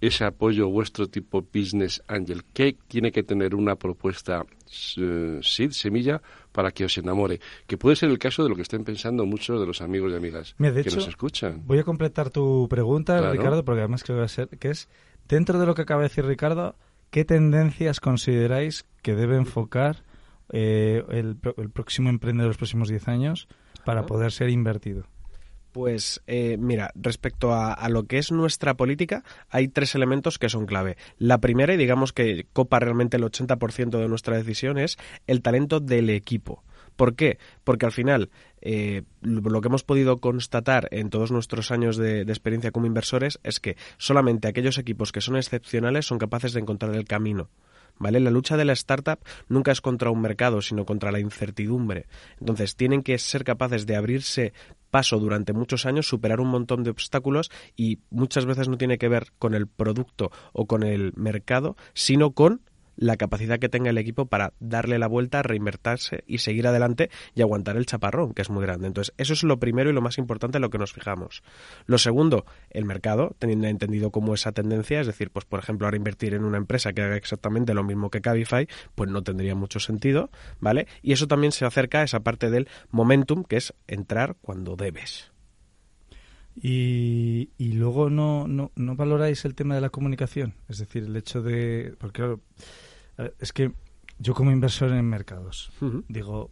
ese 0.00 0.24
apoyo 0.24 0.68
vuestro 0.68 1.06
tipo 1.08 1.42
Business 1.54 2.02
Angel? 2.08 2.42
¿Qué 2.52 2.76
tiene 2.88 3.12
que 3.12 3.22
tener 3.22 3.54
una 3.54 3.76
propuesta 3.76 4.44
eh, 4.98 5.40
SID, 5.42 5.70
semilla, 5.70 6.20
para 6.52 6.70
que 6.70 6.84
os 6.84 6.96
enamore? 6.98 7.40
Que 7.66 7.78
puede 7.78 7.96
ser 7.96 8.10
el 8.10 8.18
caso 8.18 8.42
de 8.42 8.48
lo 8.50 8.56
que 8.56 8.62
estén 8.62 8.84
pensando 8.84 9.24
muchos 9.26 9.58
de 9.60 9.66
los 9.66 9.80
amigos 9.80 10.12
y 10.12 10.16
amigas 10.16 10.54
Mira, 10.58 10.74
que 10.74 10.80
hecho, 10.80 10.96
nos 10.96 11.08
escuchan. 11.08 11.62
voy 11.66 11.78
a 11.78 11.84
completar 11.84 12.30
tu 12.30 12.66
pregunta, 12.68 13.18
Claro. 13.18 13.32
Ricardo, 13.32 13.64
porque 13.64 13.80
además 13.80 14.02
creo 14.04 14.16
que 14.16 14.20
va 14.20 14.26
a 14.26 14.28
ser, 14.28 14.48
que 14.48 14.70
es, 14.70 14.88
dentro 15.28 15.58
de 15.58 15.66
lo 15.66 15.74
que 15.74 15.82
acaba 15.82 16.02
de 16.02 16.08
decir 16.08 16.24
Ricardo, 16.26 16.76
¿qué 17.10 17.24
tendencias 17.24 18.00
consideráis 18.00 18.84
que 19.02 19.14
debe 19.14 19.36
enfocar 19.36 20.04
eh, 20.52 21.02
el, 21.10 21.36
el 21.56 21.70
próximo 21.70 22.08
emprendedor 22.10 22.44
de 22.46 22.50
los 22.50 22.56
próximos 22.58 22.88
10 22.88 23.08
años 23.08 23.48
para 23.84 24.00
Ajá. 24.00 24.06
poder 24.08 24.32
ser 24.32 24.48
invertido? 24.50 25.04
Pues 25.76 26.22
eh, 26.26 26.56
mira, 26.58 26.90
respecto 26.94 27.52
a, 27.52 27.86
lo 27.90 28.04
que 28.04 28.16
es 28.16 28.32
nuestra 28.32 28.78
política, 28.78 29.24
hay 29.50 29.68
tres 29.68 29.94
elementos 29.94 30.38
que 30.38 30.48
son 30.48 30.64
clave. 30.64 30.96
La 31.18 31.36
primera, 31.36 31.74
y 31.74 31.76
digamos 31.76 32.14
que 32.14 32.46
copa 32.54 32.80
realmente 32.80 33.18
el 33.18 33.24
80% 33.24 33.98
de 33.98 34.08
nuestra 34.08 34.38
decisión, 34.38 34.78
es 34.78 34.96
el 35.26 35.42
talento 35.42 35.78
del 35.78 36.08
equipo. 36.08 36.64
¿Por 36.96 37.14
qué? 37.14 37.38
Porque 37.62 37.84
al 37.84 37.92
final, 37.92 38.30
eh, 38.62 39.02
lo 39.20 39.60
que 39.60 39.68
hemos 39.68 39.84
podido 39.84 40.16
constatar 40.16 40.88
en 40.92 41.10
todos 41.10 41.30
nuestros 41.30 41.70
años 41.70 41.98
de 41.98 42.22
experiencia 42.22 42.70
como 42.70 42.86
inversores 42.86 43.38
es 43.42 43.60
que 43.60 43.76
solamente 43.98 44.48
aquellos 44.48 44.78
equipos 44.78 45.12
que 45.12 45.20
son 45.20 45.36
excepcionales 45.36 46.06
son 46.06 46.16
capaces 46.16 46.54
de 46.54 46.60
encontrar 46.60 46.94
el 46.94 47.04
camino. 47.04 47.50
¿Vale? 47.98 48.20
La 48.20 48.30
lucha 48.30 48.56
de 48.56 48.64
la 48.64 48.74
startup 48.74 49.18
nunca 49.48 49.72
es 49.72 49.80
contra 49.80 50.10
un 50.10 50.20
mercado, 50.20 50.60
sino 50.60 50.84
contra 50.84 51.12
la 51.12 51.20
incertidumbre. 51.20 52.06
Entonces, 52.40 52.76
tienen 52.76 53.02
que 53.02 53.18
ser 53.18 53.42
capaces 53.42 53.86
de 53.86 53.96
abrirse 53.96 54.52
paso 54.90 55.18
durante 55.18 55.52
muchos 55.52 55.86
años, 55.86 56.08
superar 56.08 56.40
un 56.40 56.48
montón 56.48 56.82
de 56.82 56.90
obstáculos 56.90 57.50
y 57.76 58.00
muchas 58.10 58.46
veces 58.46 58.68
no 58.68 58.78
tiene 58.78 58.98
que 58.98 59.08
ver 59.08 59.32
con 59.38 59.54
el 59.54 59.66
producto 59.66 60.30
o 60.52 60.66
con 60.66 60.82
el 60.82 61.12
mercado, 61.16 61.76
sino 61.92 62.32
con 62.32 62.62
la 62.96 63.16
capacidad 63.16 63.58
que 63.58 63.68
tenga 63.68 63.90
el 63.90 63.98
equipo 63.98 64.26
para 64.26 64.52
darle 64.58 64.98
la 64.98 65.06
vuelta, 65.06 65.42
reinvertirse 65.42 66.24
y 66.26 66.38
seguir 66.38 66.66
adelante 66.66 67.10
y 67.34 67.42
aguantar 67.42 67.76
el 67.76 67.86
chaparrón, 67.86 68.32
que 68.32 68.42
es 68.42 68.50
muy 68.50 68.62
grande. 68.62 68.86
Entonces, 68.86 69.14
eso 69.18 69.32
es 69.32 69.42
lo 69.42 69.58
primero 69.58 69.90
y 69.90 69.92
lo 69.92 70.00
más 70.00 70.18
importante 70.18 70.58
en 70.58 70.62
lo 70.62 70.70
que 70.70 70.78
nos 70.78 70.92
fijamos. 70.92 71.42
Lo 71.86 71.98
segundo, 71.98 72.46
el 72.70 72.84
mercado, 72.84 73.36
teniendo 73.38 73.66
entendido 73.66 74.10
como 74.10 74.34
esa 74.34 74.52
tendencia, 74.52 75.00
es 75.00 75.06
decir, 75.06 75.30
pues 75.30 75.44
por 75.44 75.60
ejemplo, 75.60 75.86
ahora 75.86 75.96
invertir 75.96 76.34
en 76.34 76.44
una 76.44 76.58
empresa 76.58 76.92
que 76.92 77.02
haga 77.02 77.16
exactamente 77.16 77.74
lo 77.74 77.84
mismo 77.84 78.10
que 78.10 78.20
Cabify, 78.20 78.68
pues 78.94 79.10
no 79.10 79.22
tendría 79.22 79.54
mucho 79.54 79.80
sentido, 79.80 80.30
¿vale? 80.60 80.86
Y 81.02 81.12
eso 81.12 81.26
también 81.26 81.52
se 81.52 81.64
acerca 81.64 82.00
a 82.00 82.04
esa 82.04 82.20
parte 82.20 82.50
del 82.50 82.68
momentum, 82.90 83.44
que 83.44 83.56
es 83.56 83.74
entrar 83.86 84.36
cuando 84.40 84.76
debes. 84.76 85.35
Y, 86.56 87.50
y 87.58 87.72
luego 87.72 88.08
no, 88.08 88.48
no, 88.48 88.72
no 88.76 88.96
valoráis 88.96 89.44
el 89.44 89.54
tema 89.54 89.74
de 89.74 89.82
la 89.82 89.90
comunicación, 89.90 90.54
es 90.68 90.78
decir, 90.78 91.04
el 91.04 91.16
hecho 91.16 91.42
de... 91.42 91.94
Porque 91.98 92.22
claro, 92.22 92.40
es 93.38 93.52
que 93.52 93.72
yo 94.18 94.34
como 94.34 94.50
inversor 94.50 94.90
en 94.92 95.04
mercados, 95.04 95.70
digo, 96.08 96.50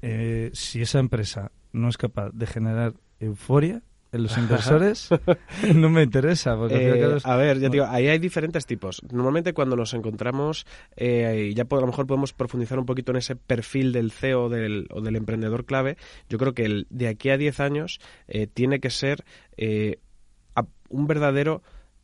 eh, 0.00 0.50
si 0.54 0.82
esa 0.82 0.98
empresa 0.98 1.52
no 1.72 1.88
es 1.88 1.98
capaz 1.98 2.30
de 2.32 2.46
generar 2.46 2.94
euforia 3.20 3.82
los 4.18 4.36
inversores, 4.36 5.08
no 5.74 5.88
me 5.88 6.02
interesa. 6.02 6.56
Porque 6.56 6.74
al 6.74 7.16
Eh, 7.16 7.20
a 7.24 7.36
ver, 7.36 7.58
ya 7.58 7.68
digo, 7.68 7.86
ahí 7.88 8.08
hay 8.08 8.18
diferentes 8.18 8.66
tipos. 8.66 9.02
Normalmente 9.10 9.54
cuando 9.54 9.74
nos 9.74 9.94
encontramos, 9.94 10.66
eh, 10.96 11.48
y 11.50 11.54
ya 11.54 11.64
a 11.68 11.74
lo 11.76 11.86
mejor 11.86 12.06
podemos 12.06 12.32
profundizar 12.32 12.78
un 12.78 12.86
poquito 12.86 13.12
en 13.12 13.18
ese 13.18 13.36
perfil 13.36 13.92
del 13.92 14.10
CEO 14.10 14.48
del, 14.48 14.86
o 14.90 15.00
del 15.00 15.16
emprendedor 15.16 15.64
clave, 15.64 15.96
yo 16.28 16.38
creo 16.38 16.52
que 16.52 16.64
el, 16.64 16.86
de 16.90 17.08
aquí 17.08 17.30
a 17.30 17.38
10 17.38 17.60
años 17.60 18.00
eh, 18.28 18.46
tiene 18.46 18.80
que 18.80 18.90
ser 18.90 19.24
eh, 19.56 19.98
un 20.90 21.06
verdadero 21.06 21.62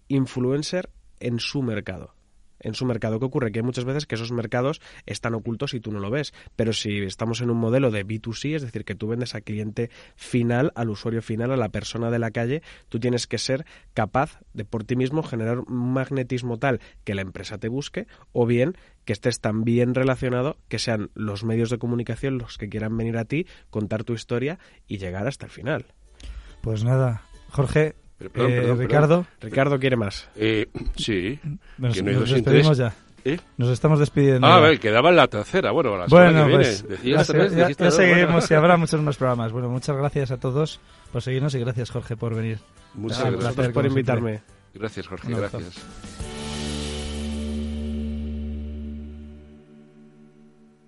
influencer 0.08 0.88
en 1.20 1.38
su 1.38 1.62
mercado. 1.62 2.14
En 2.60 2.74
su 2.74 2.84
mercado, 2.84 3.18
¿qué 3.18 3.26
ocurre? 3.26 3.52
Que 3.52 3.60
hay 3.60 3.64
muchas 3.64 3.84
veces 3.84 4.06
que 4.06 4.14
esos 4.14 4.32
mercados 4.32 4.80
están 5.06 5.34
ocultos 5.34 5.74
y 5.74 5.80
tú 5.80 5.92
no 5.92 6.00
lo 6.00 6.10
ves. 6.10 6.32
Pero 6.56 6.72
si 6.72 6.98
estamos 7.02 7.40
en 7.40 7.50
un 7.50 7.58
modelo 7.58 7.90
de 7.90 8.06
B2C, 8.06 8.56
es 8.56 8.62
decir, 8.62 8.84
que 8.84 8.94
tú 8.94 9.08
vendes 9.08 9.34
al 9.34 9.42
cliente 9.42 9.90
final, 10.16 10.72
al 10.74 10.90
usuario 10.90 11.22
final, 11.22 11.52
a 11.52 11.56
la 11.56 11.68
persona 11.68 12.10
de 12.10 12.18
la 12.18 12.30
calle, 12.30 12.62
tú 12.88 12.98
tienes 12.98 13.26
que 13.26 13.38
ser 13.38 13.64
capaz 13.94 14.40
de 14.52 14.64
por 14.64 14.84
ti 14.84 14.96
mismo 14.96 15.22
generar 15.22 15.60
un 15.60 15.92
magnetismo 15.92 16.58
tal 16.58 16.80
que 17.04 17.14
la 17.14 17.22
empresa 17.22 17.58
te 17.58 17.68
busque 17.68 18.06
o 18.32 18.46
bien 18.46 18.76
que 19.04 19.12
estés 19.12 19.40
tan 19.40 19.64
bien 19.64 19.94
relacionado 19.94 20.58
que 20.68 20.78
sean 20.78 21.10
los 21.14 21.44
medios 21.44 21.70
de 21.70 21.78
comunicación 21.78 22.38
los 22.38 22.58
que 22.58 22.68
quieran 22.68 22.96
venir 22.96 23.16
a 23.16 23.24
ti, 23.24 23.46
contar 23.70 24.04
tu 24.04 24.12
historia 24.12 24.58
y 24.86 24.98
llegar 24.98 25.26
hasta 25.26 25.46
el 25.46 25.52
final. 25.52 25.86
Pues 26.60 26.84
nada, 26.84 27.22
Jorge, 27.48 27.94
Pero, 28.18 28.30
perdón, 28.32 28.50
eh, 28.52 28.54
perdón, 28.56 28.76
perdón. 28.78 28.86
Ricardo, 28.88 29.26
Ricardo 29.40 29.78
quiere 29.78 29.96
más. 29.96 30.28
Eh, 30.36 30.66
sí. 30.96 31.38
nos, 31.78 31.94
Que 31.94 32.02
no 32.02 32.12
nos 32.20 32.30
despedimos 32.30 32.76
ya. 32.78 32.92
¿Eh? 33.24 33.38
Nos 33.56 33.68
estamos 33.70 33.98
despidiendo. 33.98 34.46
Ah, 34.46 34.56
a 34.56 34.60
ver, 34.60 34.78
quedaba 34.80 35.10
en 35.10 35.16
la 35.16 35.26
tercera. 35.28 35.70
Bueno, 35.72 35.96
la 35.98 36.06
Bueno, 36.06 36.30
que 36.44 36.48
viene. 36.48 36.54
pues 36.64 36.88
Decías 36.88 37.18
ya, 37.18 37.24
se- 37.24 37.32
tres, 37.32 37.54
ya- 37.54 37.70
ya 37.70 37.90
seguiremos 37.90 38.50
y 38.50 38.54
habrá 38.54 38.76
muchos 38.78 39.00
más 39.02 39.16
programas. 39.16 39.52
Bueno, 39.52 39.68
muchas 39.68 39.96
gracias 39.96 40.30
a 40.30 40.36
todos 40.38 40.80
por 41.12 41.20
seguirnos 41.22 41.54
y 41.54 41.58
gracias 41.60 41.90
Jorge 41.90 42.16
por 42.16 42.34
venir. 42.34 42.58
Muchas 42.94 43.18
Ah, 43.20 43.30
gracias. 43.30 43.54
placer, 43.54 43.72
por 43.72 43.82
siempre. 43.84 43.88
invitarme. 44.00 44.40
Gracias, 44.74 45.06
Jorge, 45.08 45.28
gracias. 45.34 46.27